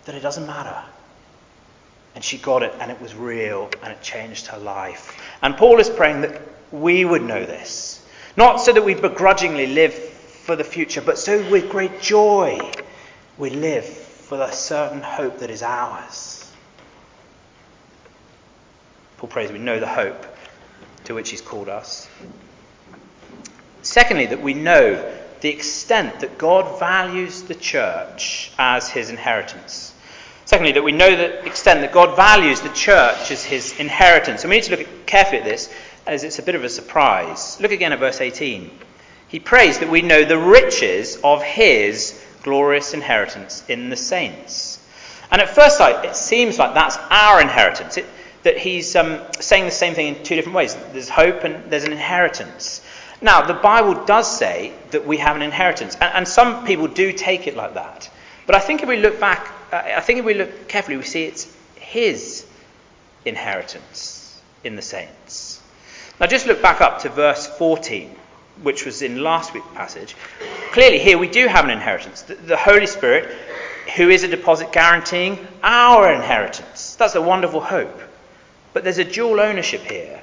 that 0.06 0.14
it 0.14 0.21
doesn't 0.21 0.47
matter. 0.47 0.83
And 2.14 2.25
she 2.25 2.38
got 2.38 2.62
it, 2.62 2.73
and 2.80 2.90
it 2.90 3.00
was 3.00 3.14
real, 3.14 3.68
and 3.83 3.92
it 3.92 4.02
changed 4.02 4.47
her 4.47 4.59
life. 4.59 5.21
And 5.42 5.56
Paul 5.56 5.78
is 5.78 5.90
praying 5.90 6.23
that 6.23 6.40
we 6.73 7.04
would 7.04 7.23
know 7.23 7.44
this. 7.44 8.02
Not 8.37 8.61
so 8.61 8.73
that 8.73 8.85
we 8.85 8.94
begrudgingly 8.94 9.66
live 9.66 9.94
for 9.94 10.56
the 10.56 10.64
future, 10.64 11.00
but 11.00 11.18
so 11.18 11.49
with 11.50 11.70
great 11.70 12.00
joy 12.00 12.61
we 13.38 13.50
live 13.50 13.85
for 13.85 14.38
the 14.38 14.50
certain 14.50 15.00
hope 15.00 15.38
that 15.38 15.50
is 15.50 15.62
ours. 15.62 16.50
Paul 19.18 19.28
prays 19.28 19.50
we 19.50 19.58
know 19.58 19.80
the 19.80 19.87
hope 19.87 20.26
to 21.04 21.14
which 21.14 21.30
he's 21.30 21.40
called 21.40 21.68
us. 21.68 22.08
Secondly, 23.82 24.26
that 24.26 24.42
we 24.42 24.52
know 24.52 25.12
the 25.40 25.49
extent 25.49 26.20
that 26.20 26.38
God 26.38 26.78
values 26.78 27.42
the 27.42 27.54
church 27.54 28.50
as 28.58 28.88
his 28.88 29.11
inheritance. 29.11 29.94
Secondly, 30.44 30.73
that 30.73 30.85
we 30.85 30.92
know 30.92 31.14
the 31.14 31.44
extent 31.46 31.80
that 31.80 31.92
God 31.92 32.16
values 32.16 32.61
the 32.61 32.68
church 32.70 33.30
as 33.30 33.44
his 33.44 33.78
inheritance. 33.78 34.42
And 34.42 34.50
we 34.50 34.56
need 34.56 34.64
to 34.64 34.76
look 34.76 35.06
carefully 35.06 35.38
at 35.38 35.44
this 35.44 35.73
as 36.06 36.25
it's 36.25 36.38
a 36.38 36.42
bit 36.42 36.54
of 36.54 36.64
a 36.64 36.68
surprise. 36.68 37.58
Look 37.60 37.72
again 37.72 37.92
at 37.92 37.98
verse 37.98 38.20
18. 38.20 38.70
He 39.28 39.40
prays 39.40 39.78
that 39.80 39.90
we 39.90 40.02
know 40.02 40.25
the 40.25 40.38
riches 40.38 41.18
of 41.25 41.42
his 41.42 42.22
glorious 42.42 42.94
inheritance 42.94 43.64
in 43.68 43.90
the 43.90 43.96
saints. 43.96 44.78
And 45.30 45.42
at 45.42 45.50
first 45.50 45.78
sight, 45.78 46.04
it 46.04 46.14
seems 46.14 46.58
like 46.58 46.75
that's 46.75 46.96
our 47.10 47.40
inheritance. 47.40 47.96
It, 47.96 48.06
that 48.44 48.56
he's 48.56 48.94
um, 48.94 49.20
saying 49.40 49.64
the 49.64 49.72
same 49.72 49.94
thing 49.94 50.14
in 50.14 50.22
two 50.22 50.36
different 50.36 50.54
ways. 50.54 50.76
There's 50.92 51.08
hope 51.08 51.42
and 51.42 51.68
there's 51.68 51.82
an 51.82 51.90
inheritance. 51.90 52.80
Now, 53.20 53.44
the 53.44 53.54
Bible 53.54 54.04
does 54.04 54.38
say 54.38 54.72
that 54.92 55.04
we 55.04 55.16
have 55.16 55.34
an 55.34 55.42
inheritance, 55.42 55.96
and, 55.96 56.14
and 56.14 56.28
some 56.28 56.64
people 56.64 56.86
do 56.86 57.12
take 57.12 57.48
it 57.48 57.56
like 57.56 57.75
that. 57.75 58.08
But 58.46 58.54
I 58.54 58.60
think 58.60 58.82
if 58.82 58.88
we 58.88 58.98
look 58.98 59.18
back, 59.18 59.50
uh, 59.72 59.82
I 59.96 60.00
think 60.00 60.20
if 60.20 60.25
we 60.25 60.34
look 60.34 60.68
carefully, 60.68 60.96
we 60.96 61.02
see 61.02 61.25
it's 61.25 61.52
his 61.75 62.46
inheritance 63.25 64.40
in 64.62 64.76
the 64.76 64.82
saints. 64.82 65.45
Now, 66.20 66.26
just 66.26 66.46
look 66.46 66.62
back 66.62 66.80
up 66.80 67.00
to 67.02 67.08
verse 67.08 67.46
14 67.46 68.16
which 68.62 68.85
was 68.85 69.02
in 69.02 69.23
last 69.23 69.52
week's 69.54 69.66
passage, 69.75 70.16
clearly 70.73 70.99
here 70.99 71.18
we 71.18 71.28
do 71.28 71.46
have 71.46 71.64
an 71.64 71.70
inheritance. 71.70 72.23
The, 72.23 72.35
the, 72.37 72.56
Holy 72.56 72.87
Spirit, 72.87 73.30
who 73.96 74.08
is 74.08 74.23
a 74.23 74.28
deposit 74.28 74.73
guaranteeing 74.73 75.38
our 75.62 76.12
inheritance. 76.12 76.96
That's 76.96 77.14
a 77.14 77.23
wonderful 77.23 77.61
hope. 77.61 78.00
But 78.73 78.85
there's 78.85 78.99
a 78.99 79.04
dual 79.04 79.40
ownership 79.40 79.82
here, 79.82 80.23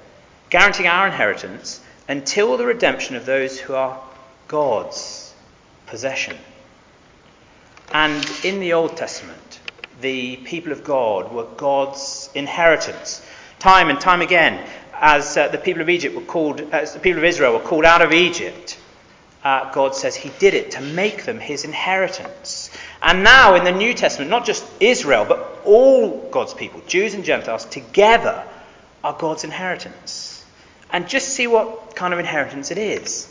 guaranteeing 0.50 0.89
our 0.89 1.07
inheritance 1.07 1.81
until 2.07 2.57
the 2.57 2.65
redemption 2.65 3.15
of 3.15 3.25
those 3.25 3.59
who 3.59 3.73
are 3.73 4.00
God's 4.47 5.33
possession. 5.88 6.38
And 7.91 8.29
in 8.43 8.59
the 8.59 8.73
Old 8.73 8.97
Testament, 8.97 9.59
the 10.01 10.38
people 10.38 10.71
of 10.71 10.83
God 10.83 11.31
were 11.31 11.45
God's 11.55 12.29
inheritance. 12.33 13.25
Time 13.59 13.89
and 13.89 14.01
time 14.01 14.21
again, 14.21 14.67
as 15.00 15.38
uh, 15.38 15.47
the 15.47 15.57
people 15.57 15.81
of 15.81 15.89
Egypt 15.89 16.15
were 16.15 16.21
called, 16.21 16.62
as 16.71 16.93
the 16.93 17.00
people 17.00 17.19
of 17.19 17.25
Israel 17.25 17.53
were 17.53 17.59
called 17.59 17.85
out 17.85 18.01
of 18.01 18.12
Egypt, 18.13 18.77
uh, 19.43 19.71
God 19.73 19.95
says 19.95 20.15
He 20.15 20.31
did 20.39 20.53
it 20.53 20.71
to 20.71 20.81
make 20.81 21.25
them 21.25 21.39
His 21.39 21.65
inheritance. 21.65 22.69
And 23.01 23.23
now 23.23 23.55
in 23.55 23.63
the 23.63 23.71
New 23.71 23.93
Testament, 23.93 24.31
not 24.31 24.45
just 24.45 24.65
Israel, 24.79 25.25
but 25.25 25.62
all 25.65 26.29
God's 26.31 26.53
people, 26.53 26.81
Jews 26.88 27.13
and 27.13 27.25
Gentiles, 27.25 27.65
together 27.65 28.45
are 29.03 29.13
God's 29.13 29.43
inheritance. 29.43 30.45
And 30.91 31.09
just 31.09 31.29
see 31.29 31.47
what 31.47 31.95
kind 31.95 32.13
of 32.13 32.19
inheritance 32.19 32.71
it 32.71 32.77
is. 32.77 33.29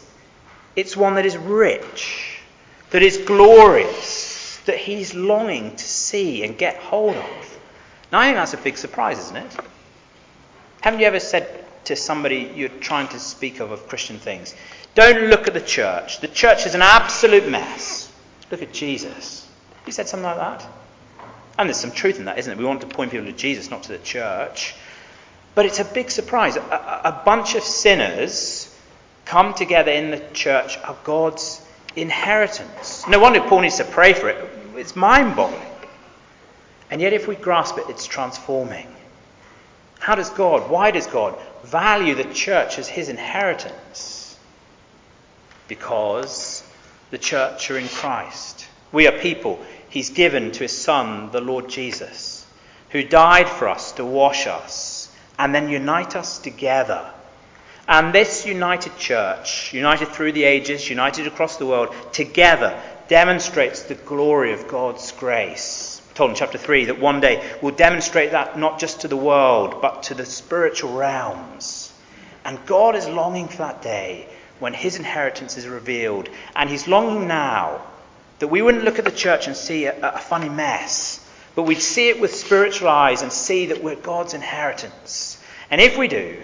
It's 0.76 0.97
one 0.97 1.14
that 1.14 1.26
is 1.26 1.37
rich, 1.37 2.40
that 2.90 3.02
is 3.02 3.19
glorious, 3.19 4.59
that 4.66 4.76
He's 4.76 5.14
longing 5.14 5.76
to 5.76 5.85
see 5.85 6.45
and 6.45 6.59
get 6.59 6.76
hold 6.76 7.16
of. 7.16 7.59
Now, 8.11 8.21
I 8.21 8.26
think 8.26 8.37
that's 8.37 8.54
a 8.54 8.59
big 8.59 8.76
surprise, 8.76 9.19
isn't 9.19 9.37
it? 9.37 9.57
Haven't 10.83 11.01
you 11.01 11.07
ever 11.07 11.21
said 11.21 11.62
to 11.85 11.97
somebody 11.97 12.53
you're 12.55 12.69
trying 12.69 13.09
to 13.09 13.19
speak 13.19 13.61
of 13.61 13.71
of 13.71 13.89
Christian 13.89 14.19
things. 14.19 14.55
Don't 14.95 15.31
look 15.31 15.49
at 15.49 15.55
the 15.55 15.61
church. 15.61 16.21
The 16.21 16.29
church 16.29 16.67
is 16.67 16.75
an 16.75 16.83
absolute 16.83 17.49
mess. 17.49 18.12
Look 18.51 18.62
at 18.62 18.73
Jesus. 18.73 19.49
You 19.87 19.93
said 19.93 20.09
something 20.09 20.25
like 20.25 20.37
that. 20.37 20.67
And 21.59 21.69
there's 21.69 21.79
some 21.79 21.93
truth 21.93 22.19
in 22.19 22.27
that, 22.27 22.39
isn't 22.39 22.53
it? 22.53 22.59
We 22.59 22.65
want 22.65 22.81
to 22.83 22.87
point 22.87 23.11
people 23.11 23.27
to 23.27 23.33
Jesus, 23.33 23.71
not 23.71 23.85
to 23.85 23.93
the 23.93 23.99
church. 23.99 24.75
But 25.55 25.67
it's 25.67 25.81
a 25.81 25.85
big 25.85 26.11
surprise. 26.11 26.57
A, 26.57 26.61
a 26.61 27.23
bunch 27.25 27.55
of 27.55 27.62
sinners 27.62 28.75
come 29.25 29.55
together 29.55 29.91
in 29.91 30.11
the 30.11 30.23
church 30.33 30.79
are 30.79 30.97
God's 31.05 31.65
inheritance. 31.97 33.07
No 33.09 33.21
wonder 33.21 33.41
Paul 33.41 33.61
needs 33.61 33.77
to 33.79 33.85
pray 33.85 34.15
for 34.15 34.29
it. 34.29 34.51
It's 34.77 34.97
mind 34.97 35.37
boggling. 35.37 35.61
And 36.91 37.01
yet, 37.01 37.12
if 37.12 37.27
we 37.27 37.37
grasp 37.37 37.79
it, 37.79 37.85
it's 37.89 38.07
transforming. 38.07 38.89
How 40.02 40.16
does 40.16 40.30
God, 40.30 40.68
why 40.68 40.90
does 40.90 41.06
God 41.06 41.38
value 41.62 42.16
the 42.16 42.25
church 42.35 42.76
as 42.76 42.88
his 42.88 43.09
inheritance? 43.09 44.37
Because 45.68 46.64
the 47.12 47.18
church 47.18 47.71
are 47.71 47.78
in 47.78 47.87
Christ. 47.87 48.66
We 48.90 49.06
are 49.06 49.16
people 49.16 49.64
he's 49.90 50.11
given 50.11 50.50
to 50.50 50.64
his 50.64 50.76
Son, 50.76 51.30
the 51.30 51.40
Lord 51.40 51.68
Jesus, 51.68 52.44
who 52.90 53.04
died 53.04 53.49
for 53.49 53.68
us 53.68 53.92
to 53.92 54.04
wash 54.04 54.49
us 54.49 55.09
and 55.38 55.54
then 55.54 55.68
unite 55.68 56.16
us 56.16 56.40
together. 56.40 57.09
And 57.87 58.12
this 58.12 58.44
united 58.44 58.99
church, 58.99 59.73
united 59.73 60.09
through 60.09 60.32
the 60.32 60.42
ages, 60.42 60.90
united 60.90 61.28
across 61.28 61.59
the 61.59 61.66
world, 61.66 61.94
together 62.11 62.76
demonstrates 63.06 63.85
the 63.85 63.94
glory 63.94 64.52
of 64.52 64.66
God's 64.66 65.12
grace 65.12 65.91
told 66.14 66.31
in 66.31 66.37
chapter 66.37 66.59
3 66.59 66.87
that 66.87 67.00
one 67.00 67.21
day 67.21 67.42
we'll 67.62 67.75
demonstrate 67.75 68.33
that 68.33 68.59
not 68.59 68.78
just 68.78 69.00
to 69.00 69.09
the 69.09 69.16
world, 69.16 69.81
but 69.81 70.04
to 70.04 70.14
the 70.14 70.26
spiritual 70.26 70.92
realms. 70.92 71.92
And 72.45 72.64
God 72.66 72.97
is 72.97 73.07
longing 73.09 73.49
for 73.49 73.59
that 73.59 73.83
day 73.83 74.28
when 74.59 74.75
his 74.75 74.97
inheritance 74.97 75.57
is 75.57 75.66
revealed. 75.66 76.28
And 76.54 76.69
he's 76.69 76.87
longing 76.87 77.28
now 77.28 77.83
that 78.38 78.49
we 78.49 78.62
wouldn't 78.62 78.85
look 78.85 78.99
at 78.99 79.04
the 79.04 79.11
church 79.11 79.47
and 79.47 79.57
see 79.57 79.87
a, 79.87 80.14
a 80.14 80.19
funny 80.19 80.49
mess, 80.49 81.25
but 81.54 81.62
we'd 81.62 81.81
see 81.81 82.09
it 82.09 82.21
with 82.21 82.35
spiritual 82.35 82.88
eyes 82.88 83.23
and 83.23 83.33
see 83.33 83.66
that 83.66 83.83
we're 83.83 83.97
God's 83.97 84.35
inheritance. 84.35 85.42
And 85.71 85.81
if 85.81 85.97
we 85.97 86.09
do, 86.09 86.37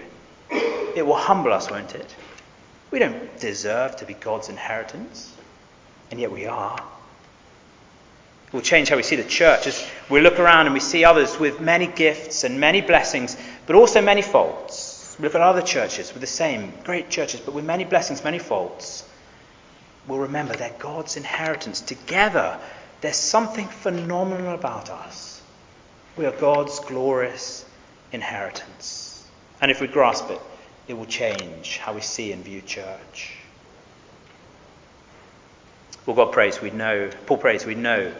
it 0.49 1.05
will 1.05 1.15
humble 1.15 1.53
us, 1.53 1.69
won't 1.69 1.95
it? 1.95 2.15
We 2.91 2.99
don't 2.99 3.39
deserve 3.39 3.97
to 3.97 4.05
be 4.05 4.13
God's 4.13 4.49
inheritance, 4.49 5.35
and 6.09 6.19
yet 6.19 6.31
we 6.31 6.45
are. 6.45 6.81
It 8.49 8.53
will 8.53 8.61
change 8.61 8.89
how 8.89 8.97
we 8.97 9.03
see 9.03 9.15
the 9.15 9.23
church 9.23 9.67
as 9.67 9.87
we 10.09 10.21
look 10.21 10.39
around 10.39 10.65
and 10.65 10.73
we 10.73 10.79
see 10.79 11.05
others 11.05 11.39
with 11.39 11.61
many 11.61 11.87
gifts 11.87 12.43
and 12.43 12.59
many 12.59 12.81
blessings, 12.81 13.37
but 13.65 13.75
also 13.75 14.01
many 14.01 14.21
faults. 14.21 15.15
We 15.17 15.23
look 15.23 15.35
at 15.35 15.41
other 15.41 15.61
churches 15.61 16.11
with 16.13 16.21
the 16.21 16.27
same 16.27 16.73
great 16.83 17.09
churches, 17.09 17.41
but 17.41 17.53
with 17.53 17.65
many 17.65 17.85
blessings, 17.85 18.23
many 18.23 18.39
faults 18.39 19.05
We'll 20.09 20.19
remember 20.19 20.55
they're 20.55 20.73
God's 20.79 21.17
inheritance. 21.17 21.81
Together, 21.81 22.59
there's 23.01 23.15
something 23.15 23.67
phenomenal 23.67 24.55
about 24.55 24.89
us. 24.89 25.41
We 26.17 26.25
are 26.25 26.31
God's 26.31 26.79
glorious 26.79 27.63
inheritance. 28.11 29.27
And 29.61 29.69
if 29.69 29.79
we 29.79 29.85
grasp 29.87 30.31
it, 30.31 30.41
it 30.87 30.95
will 30.95 31.05
change 31.05 31.77
how 31.77 31.93
we 31.93 32.01
see 32.01 32.31
and 32.31 32.43
view 32.43 32.61
church. 32.61 33.35
Well, 36.07 36.15
God 36.15 36.31
prays 36.31 36.59
we 36.59 36.71
know, 36.71 37.11
Paul 37.27 37.37
prays 37.37 37.67
we 37.67 37.75
know 37.75 38.11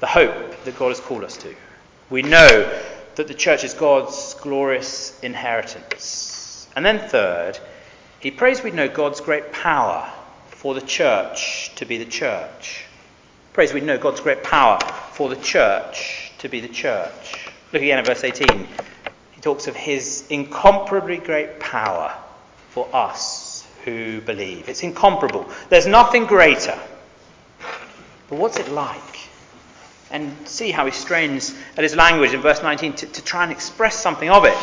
the 0.00 0.06
hope 0.06 0.64
that 0.64 0.78
God 0.78 0.88
has 0.88 1.00
called 1.00 1.24
us 1.24 1.36
to. 1.38 1.54
We 2.10 2.22
know 2.22 2.80
that 3.16 3.28
the 3.28 3.34
church 3.34 3.64
is 3.64 3.74
God's 3.74 4.34
glorious 4.34 5.18
inheritance. 5.20 6.68
And 6.76 6.86
then, 6.86 7.08
third, 7.08 7.58
he 8.20 8.30
prays 8.30 8.62
we'd 8.62 8.74
know 8.74 8.88
God's 8.88 9.20
great 9.20 9.52
power 9.52 10.10
for 10.48 10.74
the 10.74 10.80
church 10.80 11.72
to 11.76 11.84
be 11.84 11.98
the 11.98 12.04
church. 12.04 12.84
Praise 13.52 13.72
we 13.72 13.80
know 13.80 13.98
God's 13.98 14.20
great 14.20 14.42
power 14.42 14.78
for 15.12 15.28
the 15.28 15.36
church 15.36 16.32
to 16.38 16.48
be 16.48 16.60
the 16.60 16.68
church. 16.68 17.50
Look 17.72 17.82
again 17.82 17.98
at 17.98 18.06
verse 18.06 18.22
18. 18.24 18.66
He 19.32 19.40
talks 19.40 19.66
of 19.66 19.76
his 19.76 20.24
incomparably 20.30 21.18
great 21.18 21.58
power 21.60 22.14
for 22.70 22.88
us 22.92 23.66
who 23.84 24.20
believe. 24.20 24.68
It's 24.68 24.82
incomparable. 24.82 25.48
There's 25.68 25.86
nothing 25.86 26.26
greater. 26.26 26.78
But 28.28 28.38
what's 28.38 28.58
it 28.58 28.68
like? 28.70 29.27
And 30.10 30.34
see 30.48 30.70
how 30.70 30.86
he 30.86 30.92
strains 30.92 31.54
at 31.76 31.82
his 31.82 31.94
language 31.94 32.32
in 32.32 32.40
verse 32.40 32.62
19 32.62 32.94
to, 32.94 33.06
to 33.06 33.24
try 33.24 33.42
and 33.42 33.52
express 33.52 33.96
something 33.96 34.30
of 34.30 34.44
it. 34.44 34.56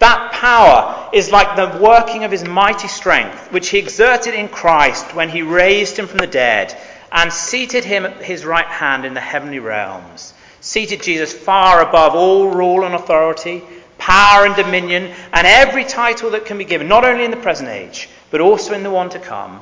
That 0.00 0.32
power 0.32 1.10
is 1.12 1.30
like 1.30 1.56
the 1.56 1.78
working 1.78 2.24
of 2.24 2.30
his 2.30 2.44
mighty 2.44 2.88
strength, 2.88 3.52
which 3.52 3.68
he 3.68 3.78
exerted 3.78 4.34
in 4.34 4.48
Christ 4.48 5.14
when 5.14 5.28
he 5.28 5.42
raised 5.42 5.98
him 5.98 6.06
from 6.06 6.18
the 6.18 6.26
dead 6.26 6.76
and 7.12 7.32
seated 7.32 7.84
him 7.84 8.06
at 8.06 8.22
his 8.22 8.44
right 8.44 8.66
hand 8.66 9.04
in 9.04 9.14
the 9.14 9.20
heavenly 9.20 9.58
realms. 9.58 10.32
Seated 10.60 11.02
Jesus 11.02 11.32
far 11.32 11.86
above 11.86 12.14
all 12.14 12.48
rule 12.48 12.84
and 12.84 12.94
authority, 12.94 13.62
power 13.98 14.46
and 14.46 14.56
dominion, 14.56 15.12
and 15.32 15.46
every 15.46 15.84
title 15.84 16.30
that 16.30 16.46
can 16.46 16.56
be 16.56 16.64
given, 16.64 16.88
not 16.88 17.04
only 17.04 17.24
in 17.24 17.30
the 17.30 17.36
present 17.36 17.68
age, 17.68 18.08
but 18.30 18.40
also 18.40 18.72
in 18.72 18.82
the 18.82 18.90
one 18.90 19.10
to 19.10 19.18
come. 19.18 19.60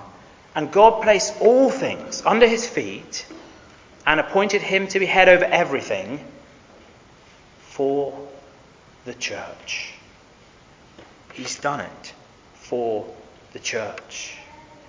And 0.54 0.70
God 0.70 1.02
placed 1.02 1.40
all 1.40 1.70
things 1.70 2.23
under 2.25 2.47
his 2.47 2.66
feet 2.68 3.26
and 4.08 4.20
appointed 4.20 4.62
him 4.62 4.88
to 4.88 4.98
be 4.98 5.04
head 5.04 5.28
over 5.28 5.44
everything 5.44 6.18
for 7.60 8.18
the 9.04 9.12
church. 9.12 9.92
He's 11.34 11.60
done 11.60 11.80
it 11.80 12.14
for 12.54 13.06
the 13.52 13.58
church. 13.58 14.34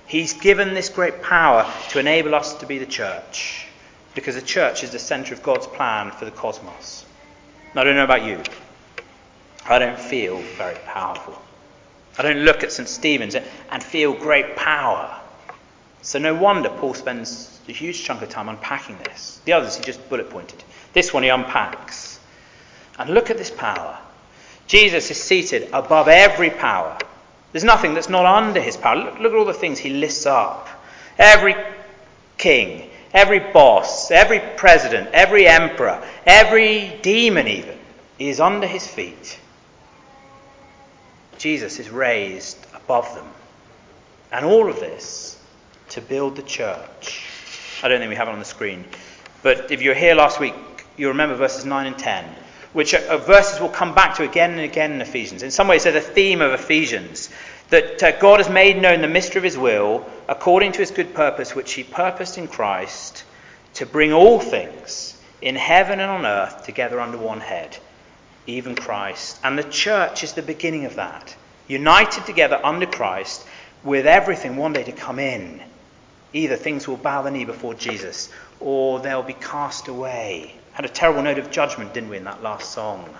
He's 0.08 0.32
given 0.32 0.74
this 0.74 0.88
great 0.88 1.22
power 1.22 1.70
to 1.90 2.00
enable 2.00 2.34
us 2.34 2.54
to 2.56 2.66
be 2.66 2.78
the 2.78 2.86
church 2.86 3.68
because 4.16 4.36
the 4.36 4.42
church 4.42 4.86
is 4.86 4.92
the 4.92 5.00
center 5.00 5.34
of 5.34 5.44
God's 5.44 5.68
plan 5.68 6.12
for 6.12 6.24
the 6.24 6.32
cosmos. 6.32 7.06
Now, 7.76 7.82
I 7.82 7.84
don't 7.84 7.98
know 7.98 8.06
about 8.06 8.24
you. 8.24 8.42
I 9.68 9.80
don't 9.80 10.00
feel 10.00 10.38
very 10.58 10.78
powerful. 10.86 11.38
I 12.18 12.22
don't 12.24 12.46
look 12.46 12.64
at 12.64 12.72
St. 12.72 12.88
Stephen's 12.88 13.36
and 13.36 13.84
feel 13.84 14.14
great 14.14 14.56
power. 14.56 15.19
So, 16.02 16.18
no 16.18 16.34
wonder 16.34 16.70
Paul 16.70 16.94
spends 16.94 17.60
a 17.68 17.74
huge 17.74 18.04
chunk 18.04 18.22
of 18.22 18.30
time 18.30 18.50
unpacking 18.50 18.98
this. 19.00 19.42
The 19.46 19.54
others 19.54 19.76
he 19.76 19.84
just 19.84 20.08
bullet 20.10 20.30
pointed. 20.30 20.64
This 20.94 21.14
one 21.14 21.24
he 21.24 21.30
unpacks. 21.30 22.20
And 22.98 23.10
look 23.12 23.30
at 23.30 23.38
this 23.38 23.52
power. 23.52 23.98
Jesus 24.68 25.10
is 25.12 25.22
seated 25.22 25.70
above 25.74 26.08
every 26.08 26.50
power. 26.50 26.98
There's 27.52 27.64
nothing 27.64 27.94
that's 27.94 28.10
not 28.10 28.26
under 28.26 28.62
his 28.62 28.78
power. 28.78 28.96
Look, 28.96 29.20
look, 29.20 29.34
at 29.34 29.38
all 29.38 29.46
the 29.46 29.54
things 29.54 29.80
he 29.80 29.90
lists 29.90 30.26
up. 30.26 30.68
Every 31.18 31.56
king, 32.38 32.90
every 33.14 33.40
boss, 33.40 34.12
every 34.12 34.40
president, 34.58 35.10
every 35.14 35.48
emperor, 35.48 36.04
every 36.26 37.00
demon, 37.02 37.48
even, 37.48 37.78
is 38.20 38.40
under 38.40 38.68
his 38.68 38.88
feet. 38.88 39.40
Jesus 41.38 41.80
is 41.80 41.90
raised 41.90 42.58
above 42.76 43.14
them. 43.16 43.28
And 44.32 44.46
all 44.46 44.70
of 44.70 44.80
this 44.80 45.39
to 45.90 46.02
build 46.02 46.36
the 46.36 46.44
church. 46.44 47.26
I 47.84 47.88
don't 47.88 48.00
think 48.00 48.10
we 48.10 48.16
have 48.16 48.28
it 48.28 48.32
on 48.32 48.40
the 48.40 48.46
screen. 48.46 48.86
But 49.42 49.72
if 49.72 49.82
you 49.82 49.90
were 49.90 49.96
here 49.96 50.16
last 50.16 50.40
week, 50.40 50.54
you'll 50.98 51.12
remember 51.12 51.36
verses 51.36 51.66
9 51.66 51.88
and 51.88 51.98
10 51.98 52.26
which 52.74 52.94
are, 52.94 53.18
verses 53.18 53.60
will 53.60 53.70
come 53.70 53.96
back 53.96 54.16
to 54.16 54.24
again 54.24 54.52
and 54.52 54.62
again 54.62 54.92
in 54.92 55.02
Ephesians. 55.02 55.44
In 55.44 55.52
some 55.52 55.68
ways, 55.68 55.84
they're 55.84 55.94
the 55.94 56.02
theme 56.02 56.42
of 56.42 56.54
Ephesians. 56.54 57.30
That 57.70 58.02
uh, 58.02 58.20
God 58.20 58.40
has 58.40 58.50
made 58.50 58.82
known 58.82 59.02
the 59.02 59.08
mystery 59.08 59.40
of 59.40 59.44
his 59.44 59.58
will 59.58 60.06
according 60.28 60.74
to 60.74 60.80
his 60.80 60.92
good 60.92 61.14
purpose, 61.14 61.56
which 61.56 61.74
he 61.74 61.84
purposed 61.84 62.38
in 62.38 62.48
Christ 62.48 63.24
to 63.76 63.86
bring 63.86 64.12
all 64.12 64.40
things 64.40 65.20
in 65.42 65.56
heaven 65.56 66.00
and 66.00 66.10
on 66.10 66.26
earth 66.26 66.66
together 66.66 67.00
under 67.00 67.18
one 67.18 67.40
head, 67.40 67.78
even 68.48 68.76
Christ. 68.76 69.40
And 69.44 69.58
the 69.58 69.64
church 69.64 70.24
is 70.24 70.34
the 70.34 70.42
beginning 70.42 70.86
of 70.86 70.96
that. 70.96 71.36
United 71.68 72.26
together 72.26 72.60
under 72.64 72.88
Christ 72.88 73.46
with 73.84 74.08
everything 74.08 74.58
one 74.58 74.74
day 74.74 74.84
to 74.84 74.92
come 74.92 75.20
in. 75.20 75.62
Either 76.34 76.56
things 76.56 76.88
will 76.88 76.98
bow 76.98 77.22
the 77.22 77.32
knee 77.32 77.46
before 77.46 77.74
Jesus 77.74 78.30
or 78.60 79.00
they'll 79.00 79.24
be 79.24 79.34
cast 79.34 79.88
away 79.88 80.60
had 80.80 80.90
a 80.90 80.94
terrible 80.94 81.22
note 81.22 81.38
of 81.38 81.52
judgment, 81.52 81.94
didn't 81.94 82.10
we, 82.10 82.16
in 82.16 82.24
that 82.24 82.42
last 82.42 82.72
song? 82.72 83.14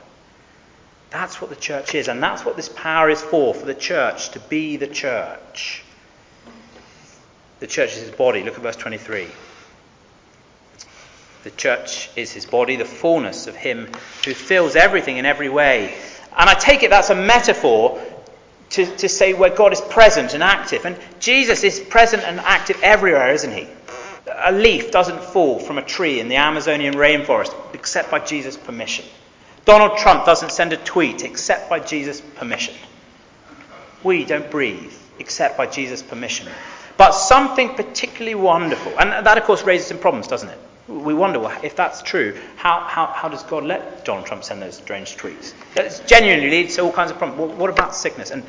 That's 1.10 1.42
what 1.42 1.50
the 1.50 1.58
church 1.58 1.94
is, 1.94 2.08
and 2.08 2.24
that's 2.24 2.46
what 2.46 2.56
this 2.56 2.70
power 2.70 3.10
is 3.10 3.22
for, 3.22 3.54
for 3.54 3.66
the 3.66 3.74
church 3.74 4.30
to 4.30 4.40
be 4.40 4.78
the 4.78 4.88
church. 4.88 5.84
The 7.60 7.68
church 7.68 7.98
is 7.98 8.04
his 8.04 8.12
body. 8.12 8.44
Look 8.44 8.56
at 8.56 8.62
verse 8.62 8.78
23. 8.78 9.28
The 11.44 11.52
church 11.52 12.10
is 12.16 12.32
his 12.32 12.46
body, 12.46 12.78
the 12.78 12.86
fullness 12.86 13.48
of 13.48 13.58
him 13.58 13.90
who 14.24 14.34
fills 14.34 14.78
everything 14.78 15.18
in 15.18 15.26
every 15.26 15.50
way. 15.50 15.94
And 16.38 16.50
I 16.50 16.54
take 16.54 16.84
it 16.84 16.92
that's 16.92 17.10
a 17.10 17.16
metaphor 17.16 18.02
to, 18.72 18.86
to 18.98 19.10
say 19.10 19.34
where 19.34 19.50
God 19.50 19.74
is 19.74 19.82
present 19.82 20.34
and 20.34 20.44
active. 20.44 20.86
And 20.86 20.98
Jesus 21.20 21.64
is 21.64 21.80
present 21.80 22.24
and 22.24 22.40
active 22.40 22.80
everywhere, 22.84 23.32
isn't 23.34 23.52
he? 23.52 23.68
a 24.42 24.52
leaf 24.52 24.92
doesn't 24.92 25.22
fall 25.22 25.60
from 25.60 25.78
a 25.78 25.82
tree 25.82 26.20
in 26.20 26.28
the 26.30 26.36
Amazonian 26.36 26.94
rainforest 26.94 27.54
except 27.74 28.12
by 28.12 28.20
Jesus' 28.20 28.58
permission. 28.58 29.06
Donald 29.66 29.98
Trump 29.98 30.26
doesn't 30.26 30.52
send 30.52 30.74
a 30.74 30.78
tweet 30.78 31.24
except 31.24 31.70
by 31.70 31.80
Jesus' 31.80 32.22
permission. 32.22 32.74
We 34.04 34.26
don't 34.26 34.50
breathe 34.50 34.94
except 35.20 35.58
by 35.58 35.68
Jesus' 35.68 36.02
permission. 36.02 36.48
But 36.98 37.12
something 37.12 37.76
particularly 37.76 38.36
wonderful, 38.36 38.94
and 39.00 39.26
that 39.26 39.38
of 39.38 39.44
course 39.44 39.64
raises 39.64 39.88
some 39.88 40.00
problems, 40.00 40.28
doesn't 40.28 40.50
it? 40.50 40.60
We 40.90 41.14
wonder 41.14 41.40
well, 41.40 41.58
if 41.64 41.76
that's 41.76 42.02
true, 42.02 42.38
how, 42.56 42.82
how, 42.82 43.06
how 43.06 43.30
does 43.30 43.44
God 43.44 43.64
let 43.64 44.04
Donald 44.04 44.26
Trump 44.26 44.44
send 44.44 44.62
those 44.62 44.76
strange 44.76 45.16
tweets? 45.18 45.54
That 45.76 46.02
genuinely 46.08 46.50
leads 46.50 46.76
to 46.76 46.82
all 46.82 46.92
kinds 46.92 47.12
of 47.12 47.18
problems. 47.18 47.40
Well, 47.40 47.58
what 47.58 47.70
about 47.70 47.96
sickness? 47.96 48.32
And 48.32 48.44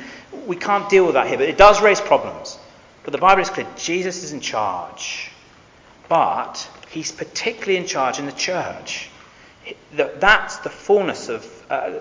we 0.47 0.55
can't 0.55 0.89
deal 0.89 1.05
with 1.05 1.13
that 1.13 1.27
here, 1.27 1.37
but 1.37 1.47
it 1.47 1.57
does 1.57 1.81
raise 1.81 2.01
problems. 2.01 2.57
But 3.03 3.13
the 3.13 3.19
Bible 3.19 3.41
is 3.41 3.49
clear 3.49 3.67
Jesus 3.77 4.23
is 4.23 4.33
in 4.33 4.41
charge 4.41 5.31
but 6.11 6.69
he's 6.89 7.09
particularly 7.09 7.77
in 7.77 7.85
charge 7.85 8.19
in 8.19 8.25
the 8.25 8.33
church. 8.33 9.09
That's 9.93 10.57
the 10.57 10.69
fullness 10.69 11.29
of, 11.29 11.65
uh, 11.69 11.99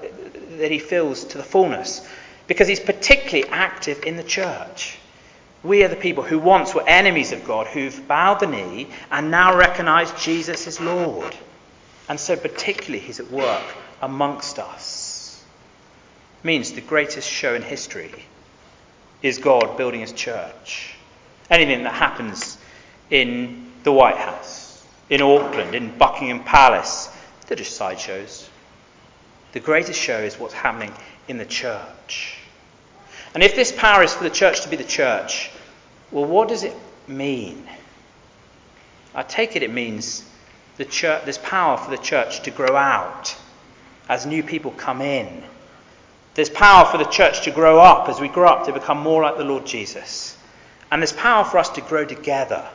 that 0.59 0.72
he 0.72 0.81
fills 0.81 1.22
to 1.26 1.38
the 1.38 1.44
fullness, 1.44 2.05
because 2.48 2.66
he's 2.66 2.81
particularly 2.81 3.48
active 3.53 4.03
in 4.03 4.16
the 4.16 4.24
church. 4.24 4.98
We 5.62 5.85
are 5.85 5.88
the 5.88 5.96
people 5.96 6.25
who 6.25 6.38
once 6.38 6.75
were 6.75 6.88
enemies 6.88 7.33
of 7.33 7.44
God, 7.44 7.66
who've 7.66 8.09
bowed 8.09 8.40
the 8.40 8.46
knee 8.46 8.88
and 9.11 9.31
now 9.31 9.57
recognize 9.57 10.11
Jesus 10.12 10.66
as 10.66 10.81
Lord. 10.81 11.37
And 12.09 12.18
so, 12.18 12.37
particularly, 12.37 12.99
he's 12.99 13.20
at 13.20 13.31
work 13.31 13.62
amongst 14.01 14.59
us. 14.59 15.44
It 16.40 16.46
means 16.46 16.73
the 16.73 16.81
greatest 16.81 17.29
show 17.29 17.55
in 17.55 17.62
history 17.62 18.12
is 19.23 19.38
God 19.38 19.77
building 19.77 20.01
his 20.01 20.12
church. 20.12 20.94
Anything 21.51 21.83
that 21.83 21.92
happens 21.92 22.57
in 23.11 23.70
the 23.83 23.92
White 23.92 24.16
House, 24.16 24.85
in 25.11 25.20
Auckland, 25.20 25.75
in 25.75 25.96
Buckingham 25.99 26.42
Palace. 26.44 27.09
They're 27.46 27.57
just 27.57 27.77
sideshows. 27.77 28.49
The 29.53 29.61
greatest 29.61 30.01
show 30.01 30.18
is 30.18 30.38
what's 30.38 30.55
happening 30.55 30.92
in 31.29 31.37
the 31.37 31.44
church. 31.44 32.39
And 33.35 33.43
if 33.43 33.55
this 33.55 33.73
power 33.73 34.03
is 34.03 34.12
for 34.12 34.25
the 34.25 34.31
church 34.31 34.62
to 34.62 34.69
be 34.69 34.77
the 34.77 34.85
church, 34.85 35.51
well, 36.11 36.25
what 36.25 36.49
does 36.49 36.64
it 36.64 36.75
mean? 37.07 37.66
I 39.14 39.23
take 39.23 39.57
it 39.57 39.62
it 39.62 39.73
means 39.73 40.25
the 40.77 40.85
church, 40.85 41.25
there's 41.25 41.38
power 41.38 41.77
for 41.77 41.90
the 41.90 41.99
church 41.99 42.43
to 42.43 42.51
grow 42.51 42.77
out 42.77 43.37
as 44.09 44.27
new 44.27 44.43
people 44.43 44.73
come 44.73 45.01
in. 45.01 45.43
There's 46.35 46.51
power 46.51 46.87
for 46.87 46.99
the 46.99 47.05
church 47.05 47.43
to 47.43 47.51
grow 47.51 47.79
up 47.81 48.09
as 48.09 48.21
we 48.21 48.29
grow 48.29 48.49
up 48.49 48.66
to 48.66 48.73
become 48.73 48.99
more 48.99 49.23
like 49.23 49.37
the 49.37 49.45
Lord 49.45 49.66
Jesus. 49.66 50.37
And 50.90 51.01
there's 51.01 51.12
power 51.12 51.45
for 51.45 51.59
us 51.59 51.69
to 51.71 51.81
grow 51.81 52.05
together. 52.05 52.66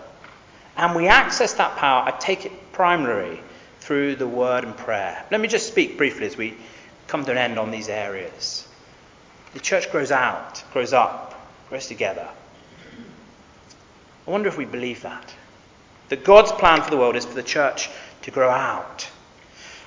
And 0.78 0.96
we 0.96 1.08
access 1.08 1.54
that 1.54 1.78
power, 1.78 2.04
I 2.06 2.12
take 2.12 2.46
it 2.46 2.52
primarily, 2.74 3.40
through 3.80 4.16
the 4.16 4.28
word 4.28 4.64
and 4.64 4.76
prayer. 4.76 5.26
Let 5.32 5.40
me 5.40 5.48
just 5.48 5.68
speak 5.68 5.98
briefly 5.98 6.26
as 6.26 6.36
we 6.36 6.56
come 7.08 7.24
to 7.26 7.32
an 7.32 7.38
end 7.38 7.60
on 7.60 7.72
these 7.72 7.88
areas. 7.88 8.65
The 9.56 9.62
church 9.62 9.90
grows 9.90 10.12
out, 10.12 10.62
grows 10.74 10.92
up, 10.92 11.34
grows 11.70 11.88
together. 11.88 12.28
I 14.28 14.30
wonder 14.30 14.50
if 14.50 14.58
we 14.58 14.66
believe 14.66 15.04
that. 15.04 15.34
That 16.10 16.26
God's 16.26 16.52
plan 16.52 16.82
for 16.82 16.90
the 16.90 16.98
world 16.98 17.16
is 17.16 17.24
for 17.24 17.36
the 17.36 17.42
church 17.42 17.90
to 18.24 18.32
grow 18.32 18.50
out. 18.50 19.10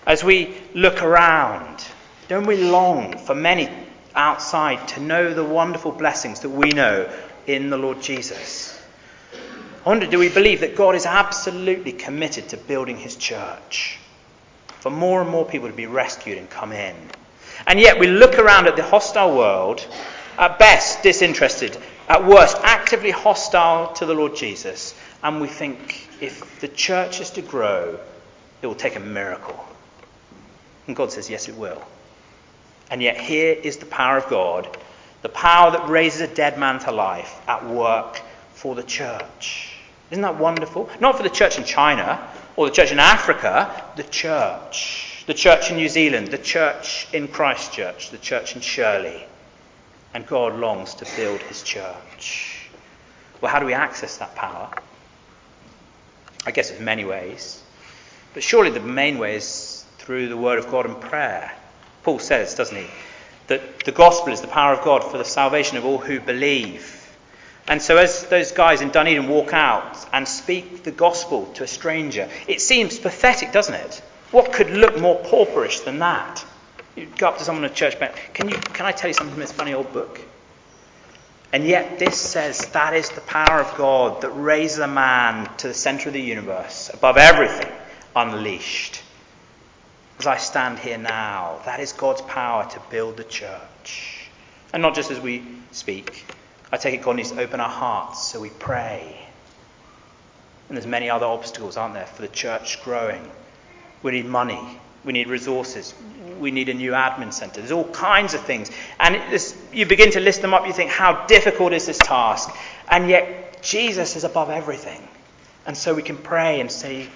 As 0.07 0.24
we 0.24 0.57
look 0.72 1.02
around, 1.02 1.85
don't 2.28 2.46
we 2.46 2.57
long 2.57 3.18
for 3.18 3.35
many 3.35 3.68
outside 4.14 4.88
to 4.88 5.00
know 5.00 5.35
the 5.35 5.44
wonderful 5.44 5.92
blessings 5.92 6.40
that 6.40 6.48
we 6.48 6.70
know 6.70 7.07
in 7.46 7.68
the 7.68 7.76
Lord 7.76 8.00
Jesus? 8.00 8.83
I 9.85 9.88
wonder, 9.90 10.07
do 10.07 10.18
we 10.18 10.31
believe 10.31 10.61
that 10.61 10.76
God 10.76 10.94
is 10.94 11.04
absolutely 11.04 11.92
committed 11.92 12.48
to 12.48 12.57
building 12.57 12.96
his 12.96 13.16
church? 13.16 13.98
For 14.81 14.90
more 14.90 15.20
and 15.20 15.28
more 15.28 15.44
people 15.44 15.68
to 15.68 15.76
be 15.76 15.85
rescued 15.85 16.38
and 16.38 16.48
come 16.48 16.72
in. 16.72 16.96
And 17.66 17.80
yet 17.80 17.98
we 17.98 18.06
look 18.06 18.38
around 18.38 18.66
at 18.66 18.76
the 18.76 18.82
hostile 18.82 19.36
world, 19.36 19.86
at 20.38 20.58
best 20.58 21.02
disinterested, 21.02 21.76
at 22.08 22.24
worst 22.24 22.56
actively 22.62 23.10
hostile 23.10 23.92
to 23.94 24.06
the 24.06 24.14
Lord 24.14 24.36
Jesus, 24.36 24.94
and 25.22 25.40
we 25.40 25.48
think 25.48 26.08
if 26.20 26.60
the 26.60 26.68
church 26.68 27.20
is 27.20 27.30
to 27.30 27.42
grow, 27.42 27.98
it 28.62 28.66
will 28.66 28.74
take 28.74 28.96
a 28.96 29.00
miracle. 29.00 29.64
And 30.86 30.96
God 30.96 31.12
says, 31.12 31.28
yes, 31.28 31.48
it 31.48 31.56
will. 31.56 31.82
And 32.90 33.02
yet 33.02 33.20
here 33.20 33.52
is 33.52 33.76
the 33.76 33.86
power 33.86 34.16
of 34.16 34.28
God, 34.28 34.76
the 35.22 35.28
power 35.28 35.70
that 35.72 35.88
raises 35.88 36.22
a 36.22 36.34
dead 36.34 36.58
man 36.58 36.78
to 36.80 36.92
life 36.92 37.40
at 37.46 37.66
work 37.66 38.22
for 38.54 38.74
the 38.74 38.82
church. 38.82 39.74
Isn't 40.10 40.22
that 40.22 40.38
wonderful? 40.38 40.88
Not 41.00 41.16
for 41.16 41.22
the 41.22 41.30
church 41.30 41.58
in 41.58 41.64
China 41.64 42.26
or 42.56 42.66
the 42.66 42.72
church 42.72 42.92
in 42.92 42.98
Africa, 42.98 43.84
the 43.96 44.04
church. 44.04 45.07
The 45.28 45.34
church 45.34 45.70
in 45.70 45.76
New 45.76 45.90
Zealand, 45.90 46.28
the 46.28 46.38
church 46.38 47.06
in 47.12 47.28
Christchurch, 47.28 48.08
the 48.08 48.16
church 48.16 48.54
in 48.54 48.62
Shirley. 48.62 49.26
And 50.14 50.26
God 50.26 50.58
longs 50.58 50.94
to 50.94 51.06
build 51.16 51.42
his 51.42 51.62
church. 51.62 52.70
Well, 53.42 53.52
how 53.52 53.58
do 53.58 53.66
we 53.66 53.74
access 53.74 54.16
that 54.16 54.34
power? 54.34 54.70
I 56.46 56.50
guess 56.50 56.70
there's 56.70 56.80
many 56.80 57.04
ways. 57.04 57.62
But 58.32 58.42
surely 58.42 58.70
the 58.70 58.80
main 58.80 59.18
way 59.18 59.36
is 59.36 59.84
through 59.98 60.30
the 60.30 60.36
Word 60.38 60.58
of 60.58 60.70
God 60.70 60.86
and 60.86 60.98
prayer. 60.98 61.52
Paul 62.04 62.20
says, 62.20 62.54
doesn't 62.54 62.78
he, 62.78 62.86
that 63.48 63.84
the 63.84 63.92
gospel 63.92 64.32
is 64.32 64.40
the 64.40 64.46
power 64.46 64.72
of 64.72 64.82
God 64.82 65.04
for 65.04 65.18
the 65.18 65.26
salvation 65.26 65.76
of 65.76 65.84
all 65.84 65.98
who 65.98 66.20
believe. 66.20 67.06
And 67.68 67.82
so, 67.82 67.98
as 67.98 68.24
those 68.28 68.52
guys 68.52 68.80
in 68.80 68.88
Dunedin 68.88 69.28
walk 69.28 69.52
out 69.52 70.08
and 70.10 70.26
speak 70.26 70.84
the 70.84 70.90
gospel 70.90 71.44
to 71.56 71.64
a 71.64 71.68
stranger, 71.68 72.30
it 72.46 72.62
seems 72.62 72.98
pathetic, 72.98 73.52
doesn't 73.52 73.74
it? 73.74 74.02
What 74.30 74.52
could 74.52 74.70
look 74.70 74.98
more 74.98 75.18
pauperish 75.22 75.84
than 75.84 76.00
that? 76.00 76.44
You 76.96 77.06
go 77.16 77.28
up 77.28 77.38
to 77.38 77.44
someone 77.44 77.64
in 77.64 77.70
a 77.70 77.74
church 77.74 77.98
bench, 77.98 78.16
can, 78.34 78.48
you, 78.48 78.56
can 78.56 78.84
I 78.84 78.92
tell 78.92 79.08
you 79.08 79.14
something 79.14 79.32
from 79.32 79.40
this 79.40 79.52
funny 79.52 79.72
old 79.72 79.92
book? 79.92 80.20
And 81.52 81.64
yet, 81.64 81.98
this 81.98 82.20
says 82.20 82.66
that 82.72 82.92
is 82.92 83.08
the 83.08 83.22
power 83.22 83.60
of 83.60 83.74
God 83.78 84.20
that 84.20 84.30
raises 84.30 84.80
a 84.80 84.86
man 84.86 85.48
to 85.58 85.68
the 85.68 85.74
center 85.74 86.10
of 86.10 86.12
the 86.12 86.20
universe, 86.20 86.90
above 86.92 87.16
everything, 87.16 87.72
unleashed. 88.14 89.02
As 90.18 90.26
I 90.26 90.36
stand 90.36 90.78
here 90.78 90.98
now, 90.98 91.60
that 91.64 91.80
is 91.80 91.92
God's 91.92 92.20
power 92.22 92.68
to 92.70 92.82
build 92.90 93.16
the 93.16 93.24
church. 93.24 94.28
And 94.74 94.82
not 94.82 94.94
just 94.94 95.10
as 95.10 95.20
we 95.20 95.42
speak. 95.70 96.26
I 96.70 96.76
take 96.76 96.94
it 96.94 97.02
God 97.02 97.16
needs 97.16 97.30
to 97.30 97.40
open 97.40 97.60
our 97.60 97.68
hearts 97.68 98.28
so 98.28 98.40
we 98.40 98.50
pray. 98.50 99.16
And 100.68 100.76
there's 100.76 100.86
many 100.86 101.08
other 101.08 101.24
obstacles, 101.24 101.78
aren't 101.78 101.94
there, 101.94 102.04
for 102.04 102.20
the 102.20 102.28
church 102.28 102.82
growing. 102.84 103.30
We 104.02 104.12
need 104.12 104.26
money. 104.26 104.61
We 105.04 105.12
need 105.12 105.28
resources. 105.28 105.94
We 106.38 106.50
need 106.50 106.68
a 106.68 106.74
new 106.74 106.92
admin 106.92 107.32
centre. 107.32 107.61
There's 107.61 107.72
all 107.72 107.88
kinds 107.88 108.34
of 108.34 108.42
things. 108.42 108.70
And 109.00 109.14
this, 109.32 109.56
you 109.72 109.87
begin 109.87 110.11
to 110.12 110.20
list 110.20 110.42
them 110.42 110.54
up, 110.54 110.66
you 110.66 110.72
think, 110.72 110.90
how 110.90 111.26
difficult 111.26 111.72
is 111.72 111.87
this 111.87 111.98
task? 111.98 112.54
And 112.88 113.08
yet, 113.08 113.62
Jesus 113.62 114.16
is 114.16 114.24
above 114.24 114.50
everything. 114.50 115.06
And 115.66 115.76
so 115.76 115.94
we 115.94 116.02
can 116.02 116.16
pray 116.16 116.61
and 116.61 116.70
say, 116.70 117.08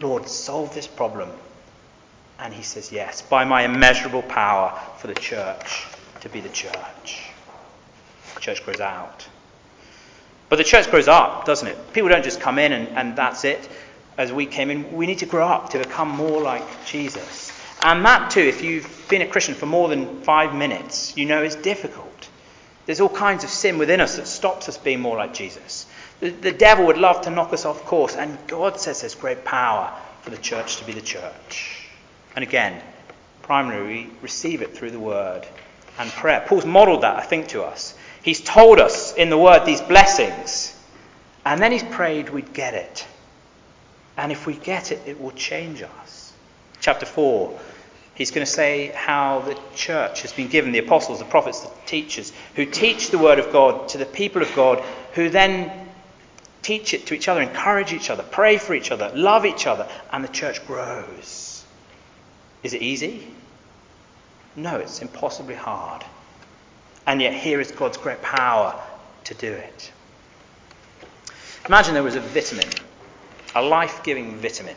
Lord, 0.00 0.28
solve 0.28 0.74
this 0.74 0.86
problem. 0.86 1.30
And 2.38 2.52
he 2.52 2.62
says, 2.62 2.90
Yes, 2.90 3.22
by 3.22 3.44
my 3.44 3.62
immeasurable 3.62 4.22
power 4.22 4.78
for 4.98 5.06
the 5.06 5.14
church 5.14 5.86
to 6.20 6.28
be 6.28 6.40
the 6.40 6.48
church. 6.48 7.30
The 8.34 8.40
church 8.40 8.64
grows 8.64 8.80
out. 8.80 9.26
But 10.48 10.56
the 10.56 10.64
church 10.64 10.90
grows 10.90 11.08
up, 11.08 11.44
doesn't 11.44 11.68
it? 11.68 11.92
People 11.92 12.08
don't 12.08 12.24
just 12.24 12.40
come 12.40 12.58
in 12.58 12.72
and, 12.72 12.88
and 12.88 13.16
that's 13.16 13.44
it 13.44 13.68
as 14.18 14.32
we 14.32 14.46
came 14.46 14.70
in, 14.70 14.92
we 14.92 15.06
need 15.06 15.18
to 15.18 15.26
grow 15.26 15.46
up 15.46 15.70
to 15.70 15.78
become 15.78 16.08
more 16.08 16.40
like 16.40 16.64
Jesus. 16.86 17.52
And 17.82 18.04
that 18.04 18.30
too, 18.30 18.40
if 18.40 18.62
you've 18.62 19.06
been 19.08 19.22
a 19.22 19.26
Christian 19.26 19.54
for 19.54 19.66
more 19.66 19.88
than 19.88 20.22
five 20.22 20.54
minutes, 20.54 21.16
you 21.16 21.26
know 21.26 21.42
is 21.42 21.56
difficult. 21.56 22.28
There's 22.86 23.00
all 23.00 23.08
kinds 23.08 23.44
of 23.44 23.50
sin 23.50 23.78
within 23.78 24.00
us 24.00 24.16
that 24.16 24.26
stops 24.26 24.68
us 24.68 24.78
being 24.78 25.00
more 25.00 25.16
like 25.16 25.34
Jesus. 25.34 25.86
The, 26.20 26.30
the 26.30 26.52
devil 26.52 26.86
would 26.86 26.98
love 26.98 27.22
to 27.22 27.30
knock 27.30 27.52
us 27.52 27.64
off 27.64 27.84
course, 27.84 28.16
and 28.16 28.38
God 28.46 28.78
says 28.80 29.00
there's 29.00 29.14
great 29.14 29.44
power 29.44 29.92
for 30.22 30.30
the 30.30 30.36
church 30.36 30.76
to 30.76 30.84
be 30.84 30.92
the 30.92 31.00
church. 31.00 31.88
And 32.36 32.42
again, 32.42 32.80
primarily, 33.42 34.04
we 34.04 34.10
receive 34.20 34.62
it 34.62 34.76
through 34.76 34.92
the 34.92 35.00
word 35.00 35.46
and 35.98 36.10
prayer. 36.10 36.44
Paul's 36.46 36.64
modeled 36.64 37.02
that, 37.02 37.16
I 37.16 37.22
think, 37.22 37.48
to 37.48 37.62
us. 37.62 37.96
He's 38.22 38.40
told 38.40 38.78
us 38.78 39.14
in 39.14 39.30
the 39.30 39.38
word 39.38 39.64
these 39.64 39.80
blessings, 39.80 40.78
and 41.44 41.60
then 41.60 41.72
he's 41.72 41.82
prayed 41.82 42.30
we'd 42.30 42.52
get 42.52 42.74
it. 42.74 43.06
And 44.16 44.30
if 44.30 44.46
we 44.46 44.54
get 44.54 44.92
it, 44.92 45.00
it 45.06 45.20
will 45.20 45.30
change 45.32 45.82
us. 45.82 46.32
Chapter 46.80 47.06
4, 47.06 47.58
he's 48.14 48.30
going 48.30 48.44
to 48.44 48.52
say 48.52 48.88
how 48.88 49.40
the 49.40 49.58
church 49.74 50.22
has 50.22 50.32
been 50.32 50.48
given 50.48 50.72
the 50.72 50.80
apostles, 50.80 51.18
the 51.18 51.24
prophets, 51.24 51.60
the 51.60 51.70
teachers, 51.86 52.32
who 52.56 52.66
teach 52.66 53.10
the 53.10 53.18
word 53.18 53.38
of 53.38 53.52
God 53.52 53.88
to 53.90 53.98
the 53.98 54.06
people 54.06 54.42
of 54.42 54.54
God, 54.54 54.80
who 55.14 55.28
then 55.28 55.70
teach 56.62 56.94
it 56.94 57.06
to 57.06 57.14
each 57.14 57.28
other, 57.28 57.40
encourage 57.40 57.92
each 57.92 58.10
other, 58.10 58.22
pray 58.22 58.58
for 58.58 58.74
each 58.74 58.90
other, 58.90 59.10
love 59.14 59.46
each 59.46 59.66
other, 59.66 59.88
and 60.12 60.22
the 60.22 60.28
church 60.28 60.64
grows. 60.66 61.64
Is 62.62 62.74
it 62.74 62.82
easy? 62.82 63.26
No, 64.54 64.76
it's 64.76 65.00
impossibly 65.00 65.54
hard. 65.54 66.04
And 67.06 67.20
yet, 67.20 67.34
here 67.34 67.60
is 67.60 67.72
God's 67.72 67.96
great 67.96 68.22
power 68.22 68.80
to 69.24 69.34
do 69.34 69.50
it. 69.52 69.92
Imagine 71.66 71.94
there 71.94 72.02
was 72.02 72.16
a 72.16 72.20
vitamin 72.20 72.68
a 73.54 73.62
life 73.62 74.02
giving 74.02 74.36
vitamin. 74.36 74.76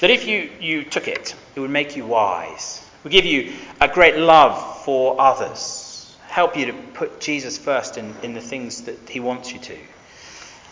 That 0.00 0.10
if 0.10 0.26
you, 0.26 0.50
you 0.60 0.84
took 0.84 1.08
it, 1.08 1.34
it 1.54 1.60
would 1.60 1.70
make 1.70 1.96
you 1.96 2.06
wise, 2.06 2.84
it 2.98 3.04
would 3.04 3.12
give 3.12 3.24
you 3.24 3.52
a 3.80 3.88
great 3.88 4.16
love 4.16 4.84
for 4.84 5.20
others, 5.20 6.16
help 6.28 6.56
you 6.56 6.66
to 6.66 6.72
put 6.72 7.20
Jesus 7.20 7.58
first 7.58 7.98
in, 7.98 8.14
in 8.22 8.34
the 8.34 8.40
things 8.40 8.82
that 8.82 9.08
he 9.08 9.20
wants 9.20 9.52
you 9.52 9.58
to. 9.58 9.76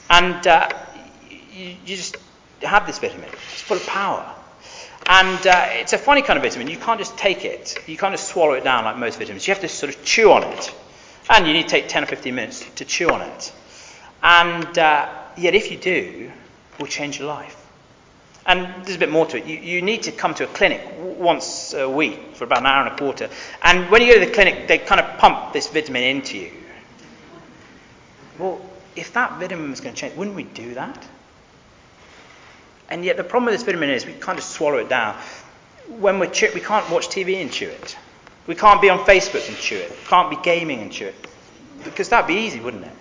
And 0.09 0.47
uh, 0.47 0.69
you, 1.53 1.75
you, 1.85 1.97
just 1.97 2.17
have 2.63 2.87
this 2.87 2.99
vitamin, 2.99 3.29
it's 3.29 3.63
full 3.63 3.77
of 3.77 3.87
power. 3.87 4.33
And 5.09 5.47
uh, 5.47 5.67
it's 5.71 5.93
a 5.93 5.99
funny 5.99 6.23
kind 6.23 6.37
of 6.37 6.43
vitamin. 6.43 6.69
You 6.69 6.77
can't 6.77 6.99
just 6.99 7.17
take 7.17 7.45
it, 7.45 7.79
you 7.87 7.97
can't 7.97 8.13
just 8.13 8.29
swallow 8.29 8.55
it 8.55 8.65
down 8.65 8.85
like 8.85 8.97
most 8.97 9.19
vitamins. 9.19 9.47
You 9.47 9.55
have 9.55 9.61
to 9.63 9.69
sort 9.69 9.95
of 9.95 10.05
chew 10.05 10.33
on 10.33 10.45
it. 10.45 10.75
And 11.29 11.47
you 11.47 11.53
need 11.53 11.65
to 11.65 11.69
take 11.69 11.89
10 11.89 12.05
or 12.05 12.07
15 12.07 12.35
minutes 12.35 12.65
to 12.77 12.85
chew 12.85 13.11
on 13.11 13.23
it. 13.23 13.53
And 14.23 14.79
uh, 14.79 15.09
yet, 15.37 15.55
if 15.55 15.71
you 15.71 15.79
do, 15.79 16.31
will 16.79 16.87
change 16.87 17.19
your 17.19 17.29
life. 17.29 17.63
And 18.47 18.85
there's 18.85 18.97
a 18.97 19.01
bit 19.01 19.11
more 19.11 19.27
to 19.27 19.39
it. 19.39 19.47
You, 19.47 19.57
you 19.59 19.83
need 19.83 20.05
to 20.05 20.13
come 20.13 20.35
to 20.35 20.45
a 20.45 20.47
clinic 20.47 20.81
once 20.99 21.75
a 21.75 21.89
week 21.89 22.35
for 22.35 22.45
about 22.45 22.59
an 22.59 22.67
hour 22.67 22.87
and 22.87 22.95
a 22.95 22.97
quarter. 22.97 23.29
And 23.63 23.91
when 23.91 24.03
you 24.03 24.15
go 24.15 24.21
to 24.21 24.27
the 24.27 24.33
clinic, 24.33 24.69
they 24.69 24.79
kind 24.79 25.01
of 25.01 25.19
pump 25.19 25.53
this 25.53 25.67
vitamin 25.69 26.05
into 26.05 26.39
you. 26.39 26.53
Well, 28.39 28.61
if 28.95 29.13
that 29.15 29.41
vitamin 29.41 29.71
was 29.71 29.81
going 29.81 29.95
to 29.95 30.01
change, 30.01 30.15
wouldn't 30.17 30.37
we 30.37 30.45
do 30.45 30.75
that? 30.75 31.07
And 32.89 33.05
yet 33.05 33.17
the 33.17 33.25
problem 33.25 33.47
with 33.47 33.55
this 33.55 33.65
vitamin 33.65 33.91
is 33.91 34.07
we 34.07 34.13
can't 34.13 34.39
just 34.39 34.51
swallow 34.51 34.79
it 34.79 34.89
down. 34.89 35.17
When 35.89 36.21
we're 36.21 36.31
chew- 36.31 36.53
we 36.55 36.61
can't 36.61 36.89
watch 36.89 37.09
TV 37.09 37.41
and 37.43 37.51
chew 37.53 37.69
it. 37.69 37.97
We 38.47 38.55
can't 38.55 38.81
be 38.81 38.91
on 38.91 39.01
Facebook 39.01 39.49
and 39.49 39.57
chew 39.57 39.77
it. 39.77 39.91
We 39.91 40.07
can't 40.07 40.31
be 40.31 40.37
gaming 40.37 40.81
and 40.81 40.93
chew 40.93 41.07
it. 41.07 41.15
Because 41.83 42.09
that'd 42.11 42.29
be 42.29 42.35
easy, 42.35 42.61
wouldn't 42.61 42.85
it? 42.85 42.93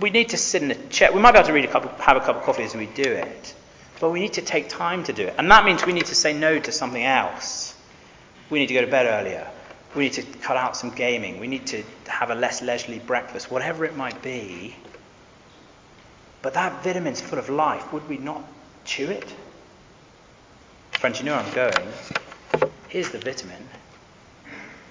We 0.00 0.10
need 0.10 0.30
to 0.30 0.36
sit 0.36 0.62
in 0.62 0.70
a 0.70 0.74
chair. 0.88 1.12
We 1.12 1.20
might 1.20 1.32
be 1.32 1.38
able 1.38 1.48
to 1.48 1.52
read 1.52 1.64
a 1.64 1.68
cup 1.68 2.00
have 2.00 2.16
a 2.16 2.20
cup 2.20 2.36
of 2.36 2.42
coffee 2.42 2.64
as 2.64 2.74
we 2.74 2.86
do 2.86 3.02
it, 3.02 3.54
but 4.00 4.10
we 4.10 4.20
need 4.20 4.34
to 4.34 4.42
take 4.42 4.68
time 4.68 5.04
to 5.04 5.12
do 5.12 5.26
it. 5.26 5.34
And 5.38 5.50
that 5.50 5.64
means 5.64 5.84
we 5.84 5.92
need 5.92 6.06
to 6.06 6.14
say 6.14 6.32
no 6.32 6.58
to 6.58 6.72
something 6.72 7.02
else. 7.02 7.74
We 8.50 8.58
need 8.58 8.66
to 8.68 8.74
go 8.74 8.82
to 8.82 8.90
bed 8.90 9.06
earlier. 9.06 9.48
We 9.94 10.04
need 10.04 10.14
to 10.14 10.22
cut 10.22 10.56
out 10.56 10.76
some 10.76 10.90
gaming. 10.90 11.40
We 11.40 11.46
need 11.46 11.66
to 11.68 11.82
have 12.06 12.30
a 12.30 12.34
less 12.34 12.62
leisurely 12.62 12.98
breakfast, 12.98 13.50
whatever 13.50 13.84
it 13.84 13.96
might 13.96 14.22
be. 14.22 14.74
But 16.40 16.54
that 16.54 16.82
vitamin's 16.82 17.20
full 17.20 17.38
of 17.38 17.48
life. 17.48 17.92
Would 17.92 18.08
we 18.08 18.18
not 18.18 18.42
chew 18.84 19.10
it? 19.10 19.32
Friends, 20.92 21.18
you 21.18 21.26
know 21.26 21.36
where 21.36 21.44
I'm 21.44 21.54
going. 21.54 22.72
Here's 22.88 23.10
the 23.10 23.18
vitamin. 23.18 23.68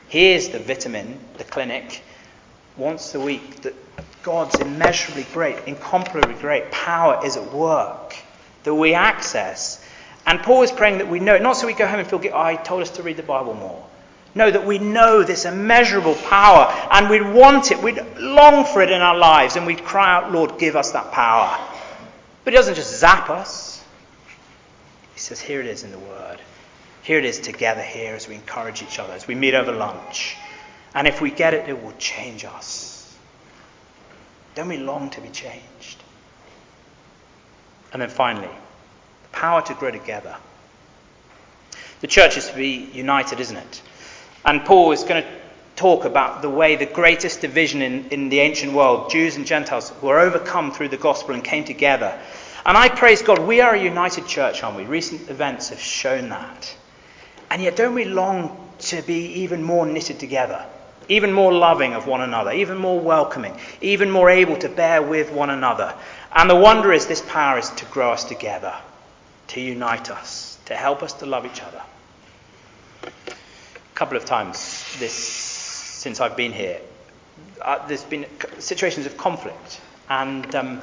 Here's 0.07 0.49
the 0.49 0.59
vitamin, 0.59 1.19
the 1.37 1.43
clinic, 1.43 2.03
once 2.77 3.13
a 3.15 3.19
week 3.19 3.61
that 3.61 3.73
God's 4.23 4.59
immeasurably 4.59 5.25
great, 5.33 5.57
incomparably 5.65 6.35
great 6.35 6.71
power 6.71 7.25
is 7.25 7.37
at 7.37 7.51
work 7.53 8.15
that 8.63 8.73
we 8.73 8.93
access. 8.93 9.83
And 10.25 10.39
Paul 10.41 10.63
is 10.63 10.71
praying 10.71 10.99
that 10.99 11.09
we 11.09 11.19
know, 11.19 11.35
it, 11.35 11.41
not 11.41 11.57
so 11.57 11.67
we 11.67 11.73
go 11.73 11.87
home 11.87 11.99
and 11.99 12.07
feel, 12.07 12.21
oh, 12.31 12.39
I 12.39 12.55
told 12.55 12.81
us 12.81 12.91
to 12.91 13.03
read 13.03 13.17
the 13.17 13.23
Bible 13.23 13.53
more. 13.53 13.83
No, 14.33 14.49
that 14.49 14.65
we 14.65 14.79
know 14.79 15.23
this 15.23 15.45
immeasurable 15.45 16.15
power 16.15 16.71
and 16.91 17.09
we'd 17.09 17.33
want 17.33 17.71
it, 17.71 17.81
we'd 17.81 17.99
long 18.17 18.65
for 18.65 18.81
it 18.81 18.89
in 18.89 19.01
our 19.01 19.17
lives, 19.17 19.57
and 19.57 19.65
we'd 19.65 19.83
cry 19.83 20.15
out, 20.15 20.31
Lord, 20.31 20.57
give 20.57 20.75
us 20.75 20.91
that 20.91 21.11
power. 21.11 21.59
But 22.43 22.53
he 22.53 22.57
doesn't 22.57 22.75
just 22.75 22.97
zap 22.97 23.29
us, 23.29 23.83
he 25.13 25.19
says, 25.19 25.41
Here 25.41 25.59
it 25.59 25.67
is 25.67 25.83
in 25.83 25.91
the 25.91 25.99
Word. 25.99 26.39
Here 27.03 27.17
it 27.17 27.25
is 27.25 27.39
together 27.39 27.81
here 27.81 28.15
as 28.15 28.27
we 28.27 28.35
encourage 28.35 28.83
each 28.83 28.99
other, 28.99 29.13
as 29.13 29.27
we 29.27 29.35
meet 29.35 29.53
over 29.53 29.71
lunch. 29.71 30.37
And 30.93 31.07
if 31.07 31.21
we 31.21 31.31
get 31.31 31.53
it, 31.53 31.69
it 31.69 31.81
will 31.81 31.93
change 31.97 32.43
us. 32.43 33.17
Don't 34.55 34.67
we 34.67 34.77
long 34.77 35.09
to 35.11 35.21
be 35.21 35.29
changed? 35.29 36.03
And 37.93 38.01
then 38.01 38.09
finally, 38.09 38.47
the 38.47 39.29
power 39.31 39.61
to 39.61 39.73
grow 39.73 39.91
together. 39.91 40.35
The 42.01 42.07
church 42.07 42.37
is 42.37 42.47
to 42.49 42.55
be 42.55 42.89
united, 42.93 43.39
isn't 43.39 43.57
it? 43.57 43.81
And 44.43 44.65
Paul 44.65 44.91
is 44.91 45.03
going 45.03 45.23
to 45.23 45.29
talk 45.75 46.05
about 46.05 46.41
the 46.41 46.49
way 46.49 46.75
the 46.75 46.85
greatest 46.85 47.41
division 47.41 47.81
in, 47.81 48.09
in 48.09 48.29
the 48.29 48.39
ancient 48.39 48.73
world, 48.73 49.09
Jews 49.11 49.35
and 49.35 49.45
Gentiles, 49.45 49.93
were 50.01 50.19
overcome 50.19 50.71
through 50.71 50.89
the 50.89 50.97
gospel 50.97 51.33
and 51.33 51.43
came 51.43 51.63
together. 51.63 52.19
And 52.65 52.77
I 52.77 52.89
praise 52.89 53.21
God, 53.21 53.39
we 53.39 53.61
are 53.61 53.73
a 53.73 53.81
united 53.81 54.27
church, 54.27 54.63
aren't 54.63 54.77
we? 54.77 54.83
Recent 54.83 55.29
events 55.29 55.69
have 55.69 55.79
shown 55.79 56.29
that. 56.29 56.75
And 57.49 57.61
yet, 57.61 57.75
don't 57.75 57.95
we 57.95 58.05
long 58.05 58.69
to 58.79 59.01
be 59.01 59.25
even 59.41 59.63
more 59.63 59.85
knitted 59.85 60.19
together, 60.19 60.65
even 61.09 61.33
more 61.33 61.53
loving 61.53 61.93
of 61.93 62.07
one 62.07 62.21
another, 62.21 62.51
even 62.51 62.77
more 62.77 62.99
welcoming, 62.99 63.57
even 63.81 64.09
more 64.09 64.29
able 64.29 64.57
to 64.57 64.69
bear 64.69 65.01
with 65.01 65.31
one 65.31 65.49
another? 65.49 65.93
And 66.33 66.49
the 66.49 66.55
wonder 66.55 66.93
is, 66.93 67.07
this 67.07 67.21
power 67.21 67.59
is 67.59 67.69
to 67.71 67.85
grow 67.85 68.11
us 68.11 68.23
together, 68.23 68.75
to 69.47 69.61
unite 69.61 70.09
us, 70.09 70.57
to 70.65 70.75
help 70.75 71.03
us 71.03 71.13
to 71.13 71.25
love 71.25 71.45
each 71.45 71.61
other. 71.61 71.81
A 73.05 73.95
couple 73.95 74.17
of 74.17 74.25
times 74.25 74.95
this, 74.99 75.13
since 75.13 76.19
I've 76.19 76.37
been 76.37 76.53
here, 76.53 76.79
uh, 77.61 77.85
there's 77.87 78.03
been 78.03 78.25
situations 78.59 79.05
of 79.05 79.17
conflict. 79.17 79.81
And 80.09 80.53
um, 80.55 80.81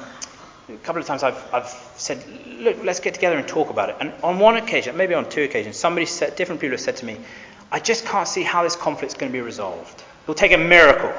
a 0.69 0.77
couple 0.77 1.01
of 1.01 1.07
times 1.07 1.23
I've, 1.23 1.53
I've 1.53 1.67
said, 1.95 2.23
look, 2.47 2.83
let's 2.83 2.99
get 2.99 3.13
together 3.13 3.37
and 3.37 3.47
talk 3.47 3.69
about 3.69 3.89
it. 3.89 3.95
And 3.99 4.13
on 4.23 4.39
one 4.39 4.55
occasion, 4.55 4.95
maybe 4.97 5.13
on 5.13 5.29
two 5.29 5.43
occasions, 5.43 5.77
somebody 5.77 6.05
said, 6.05 6.35
different 6.35 6.61
people 6.61 6.73
have 6.73 6.81
said 6.81 6.97
to 6.97 7.05
me, 7.05 7.17
I 7.71 7.79
just 7.79 8.05
can't 8.05 8.27
see 8.27 8.43
how 8.43 8.63
this 8.63 8.75
conflict 8.75 9.13
is 9.13 9.17
going 9.17 9.31
to 9.31 9.33
be 9.33 9.41
resolved. 9.41 10.03
It'll 10.29 10.37
take 10.37 10.51
a 10.51 10.59
miracle. 10.59 11.11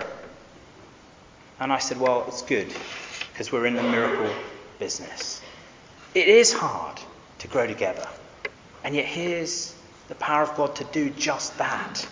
And 1.59 1.73
I 1.73 1.79
said, 1.79 1.99
well, 1.99 2.27
it's 2.29 2.43
good, 2.43 2.73
because 3.33 3.51
we're 3.51 3.67
in 3.67 3.75
the 3.75 3.83
miracle 3.83 4.31
business. 4.79 5.43
It 6.15 6.29
is 6.29 6.53
hard 6.53 7.01
to 7.39 7.49
grow 7.49 7.67
together. 7.67 8.07
And 8.85 8.95
yet 8.95 9.07
here's 9.07 9.75
the 10.07 10.15
power 10.15 10.45
of 10.45 10.55
God 10.55 10.77
to 10.77 10.85
do 10.85 11.11
just 11.11 11.59
that. 11.59 12.09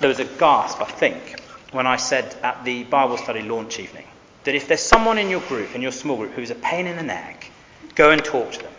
There 0.00 0.08
was 0.08 0.18
a 0.18 0.24
gasp, 0.24 0.80
I 0.80 0.86
think, 0.86 1.40
when 1.70 1.86
I 1.86 1.98
said 1.98 2.34
at 2.42 2.64
the 2.64 2.82
Bible 2.82 3.16
study 3.16 3.42
launch 3.42 3.78
evening, 3.78 4.08
that 4.42 4.56
if 4.56 4.66
there's 4.66 4.82
someone 4.82 5.18
in 5.18 5.30
your 5.30 5.42
group, 5.42 5.76
in 5.76 5.82
your 5.82 5.92
small 5.92 6.16
group, 6.16 6.32
who's 6.32 6.50
a 6.50 6.56
pain 6.56 6.88
in 6.88 6.96
the 6.96 7.04
neck, 7.04 7.48
go 7.94 8.10
and 8.10 8.24
talk 8.24 8.50
to 8.50 8.58
them. 8.58 8.72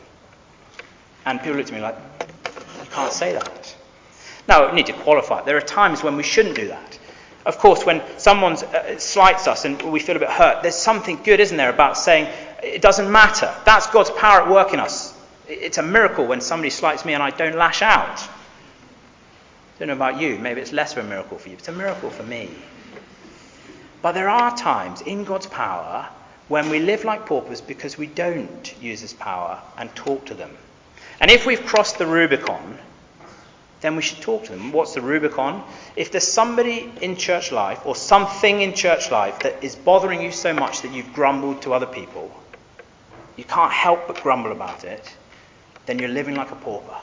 And 1.26 1.40
people 1.40 1.56
looked 1.56 1.70
at 1.70 1.76
me 1.76 1.80
like, 1.80 1.96
you 2.82 2.90
can't 2.92 3.14
say 3.14 3.32
that. 3.32 3.76
Now, 4.48 4.70
we 4.70 4.76
need 4.76 4.88
to 4.88 4.94
qualify. 4.94 5.44
There 5.44 5.58
are 5.58 5.62
times 5.62 6.04
when 6.04 6.18
we 6.18 6.24
shouldn't 6.24 6.56
do 6.56 6.68
that. 6.68 7.00
Of 7.46 7.58
course, 7.58 7.86
when 7.86 8.02
someone 8.18 8.54
uh, 8.54 8.98
slights 8.98 9.48
us 9.48 9.66
and 9.66 9.82
we 9.82 10.00
feel 10.00 10.16
a 10.16 10.20
bit 10.20 10.30
hurt, 10.30 10.62
there's 10.62 10.76
something 10.76 11.20
good, 11.24 11.40
isn't 11.40 11.58
there, 11.58 11.70
about 11.70 11.98
saying, 11.98 12.28
it 12.62 12.82
doesn't 12.82 13.12
matter. 13.12 13.54
That's 13.66 13.88
God's 13.88 14.12
power 14.12 14.42
at 14.42 14.50
work 14.50 14.74
in 14.74 14.80
us. 14.80 15.14
It's 15.48 15.78
a 15.78 15.84
miracle 15.84 16.26
when 16.26 16.40
somebody 16.40 16.70
slights 16.70 17.04
me 17.04 17.14
and 17.14 17.22
I 17.22 17.32
don't 17.32 17.56
lash 17.56 17.82
out. 17.82 18.22
I 18.22 18.30
don't 19.80 19.90
know 19.90 19.94
about 19.94 20.22
you. 20.22 20.38
Maybe 20.38 20.62
it's 20.62 20.72
less 20.72 20.96
of 20.96 21.04
a 21.06 21.08
miracle 21.08 21.38
for 21.38 21.50
you. 21.50 21.56
It's 21.56 21.68
a 21.68 21.74
miracle 21.74 22.10
for 22.10 22.24
me. 22.24 22.50
But 24.02 24.14
there 24.14 24.30
are 24.30 24.56
times 24.56 25.02
in 25.02 25.24
God's 25.26 25.48
power 25.48 26.08
when 26.48 26.70
we 26.70 26.80
live 26.80 27.04
like 27.04 27.26
paupers 27.26 27.62
because 27.62 27.98
we 27.98 28.08
don't 28.08 28.74
use 28.82 29.02
His 29.02 29.14
power 29.14 29.62
and 29.78 29.94
talk 29.96 30.26
to 30.26 30.34
them. 30.34 30.56
And 31.20 31.32
if 31.32 31.46
we've 31.46 31.66
crossed 31.66 31.98
the 31.98 32.06
Rubicon, 32.06 32.78
then 33.84 33.98
we 33.98 34.02
should 34.02 34.22
talk 34.22 34.46
to 34.46 34.54
them. 34.54 34.72
What's 34.72 34.94
the 34.94 35.02
Rubicon? 35.02 35.62
If 35.98 36.10
there's 36.12 36.28
somebody 36.28 36.90
in 37.02 37.18
church 37.18 37.52
life 37.52 37.86
or 37.86 37.98
something 37.98 38.62
in 38.62 38.74
church 38.74 39.12
life 39.12 39.40
that 39.40 39.62
is 39.62 39.76
bothering 39.76 40.22
you 40.22 40.32
so 40.32 40.54
much 40.54 40.84
that 40.84 40.94
you've 40.94 41.14
grumbled 41.14 41.64
to 41.64 41.74
other 41.74 41.86
people, 41.86 42.32
you 43.36 43.44
can't 43.44 43.74
help 43.74 44.08
but 44.08 44.24
grumble 44.24 44.54
about 44.54 44.86
it, 44.86 45.14
then 45.86 46.00
you're 46.00 46.08
living 46.08 46.34
like 46.34 46.50
a 46.52 46.56
pauper. 46.56 46.96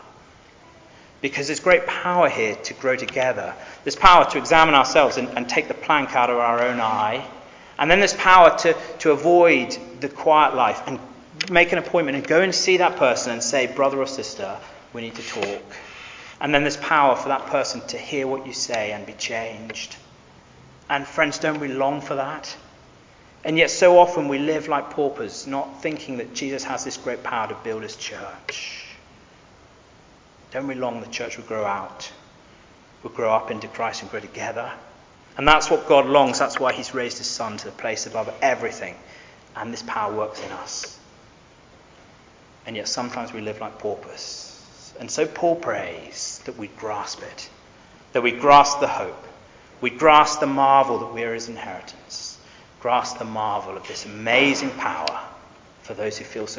Because 1.21 1.49
there's 1.49 1.61
great 1.61 1.87
power 1.87 2.31
here 2.31 2.57
to 2.57 2.73
grow 2.73 2.97
together. 2.97 3.55
There's 3.85 3.97
power 3.97 4.25
to 4.31 4.39
examine 4.39 4.75
ourselves 4.75 5.19
and, 5.19 5.29
and 5.37 5.47
take 5.47 5.69
the 5.69 5.75
plank 5.75 6.17
out 6.17 6.31
of 6.31 6.39
our 6.39 6.63
own 6.63 6.81
eye. 6.81 7.27
And 7.79 7.91
then 7.91 7.99
there's 7.99 8.15
power 8.15 8.57
to, 8.61 8.75
to 9.01 9.11
avoid 9.11 9.77
the 10.01 10.09
quiet 10.09 10.55
life 10.55 10.83
and 10.87 10.99
make 11.51 11.73
an 11.73 11.79
appointment 11.79 12.17
and 12.17 12.27
go 12.27 12.41
and 12.41 12.55
see 12.55 12.79
that 12.79 12.97
person 12.97 13.33
and 13.33 13.43
say, 13.43 13.67
brother 13.67 13.99
or 13.99 14.07
sister, 14.07 14.57
we 14.95 15.03
need 15.03 15.17
to 15.17 15.23
talk. 15.29 15.63
And 16.41 16.55
then 16.55 16.63
there's 16.63 16.77
power 16.77 17.17
for 17.17 17.29
that 17.29 17.47
person 17.47 17.81
to 17.89 17.99
hear 17.99 18.27
what 18.27 18.47
you 18.47 18.53
say 18.53 18.93
and 18.93 19.05
be 19.05 19.13
changed. 19.13 19.97
And 20.89 21.07
friends, 21.07 21.39
don't 21.39 21.61
we 21.61 21.69
long 21.69 22.01
for 22.01 22.15
that? 22.15 22.57
And 23.45 23.57
yet, 23.57 23.71
so 23.71 23.99
often 23.99 24.29
we 24.29 24.39
live 24.39 24.69
like 24.69 24.91
paupers, 24.91 25.47
not 25.47 25.83
thinking 25.83 26.19
that 26.19 26.35
Jesus 26.35 26.65
has 26.65 26.85
this 26.85 26.97
great 26.97 27.23
power 27.23 27.49
to 27.49 27.57
build 27.63 27.83
his 27.83 27.97
church. 27.97 28.85
Don't 30.51 30.67
we 30.67 30.75
long 30.75 31.01
the 31.01 31.07
church 31.07 31.37
will 31.37 31.45
grow 31.45 31.65
out, 31.65 32.11
will 33.03 33.11
grow 33.11 33.33
up 33.33 33.51
into 33.51 33.69
Christ 33.69 34.03
and 34.03 34.11
grow 34.11 34.21
together? 34.21 34.71
And 35.37 35.47
that's 35.47 35.71
what 35.71 35.87
God 35.87 36.07
longs. 36.07 36.39
That's 36.39 36.59
why 36.59 36.73
He's 36.73 36.93
raised 36.93 37.19
His 37.19 37.27
Son 37.27 37.57
to 37.57 37.65
the 37.67 37.71
place 37.71 38.07
above 38.07 38.33
everything. 38.43 38.95
And 39.57 39.73
this 39.73 39.83
power 39.83 40.15
works 40.15 40.43
in 40.43 40.51
us. 40.53 40.99
And 42.67 42.77
yet 42.77 42.89
sometimes 42.89 43.33
we 43.33 43.41
live 43.41 43.61
like 43.61 43.79
paupers. 43.79 44.50
And 45.01 45.11
so 45.11 45.27
Paul 45.27 45.57
prays 45.57 46.41
that 46.45 46.59
we 46.59 46.69
grasp 46.69 47.23
it, 47.23 47.49
that 48.13 48.23
we 48.23 48.33
grasp 48.33 48.81
the 48.81 48.87
hope, 48.87 49.27
we 49.81 49.89
grasp 49.89 50.41
the 50.41 50.47
marvel 50.47 50.99
that 50.99 51.15
we 51.15 51.25
are 51.25 51.33
His 51.33 51.49
inheritance, 51.49 52.39
grasp 52.81 53.19
the 53.19 53.25
marvel 53.25 53.77
of 53.77 53.89
this 53.89 54.05
amazing 54.05 54.71
power 54.73 55.21
for 55.83 55.95
those 55.95 56.19
who 56.19 56.25
feel 56.25 56.47
so 56.47 56.59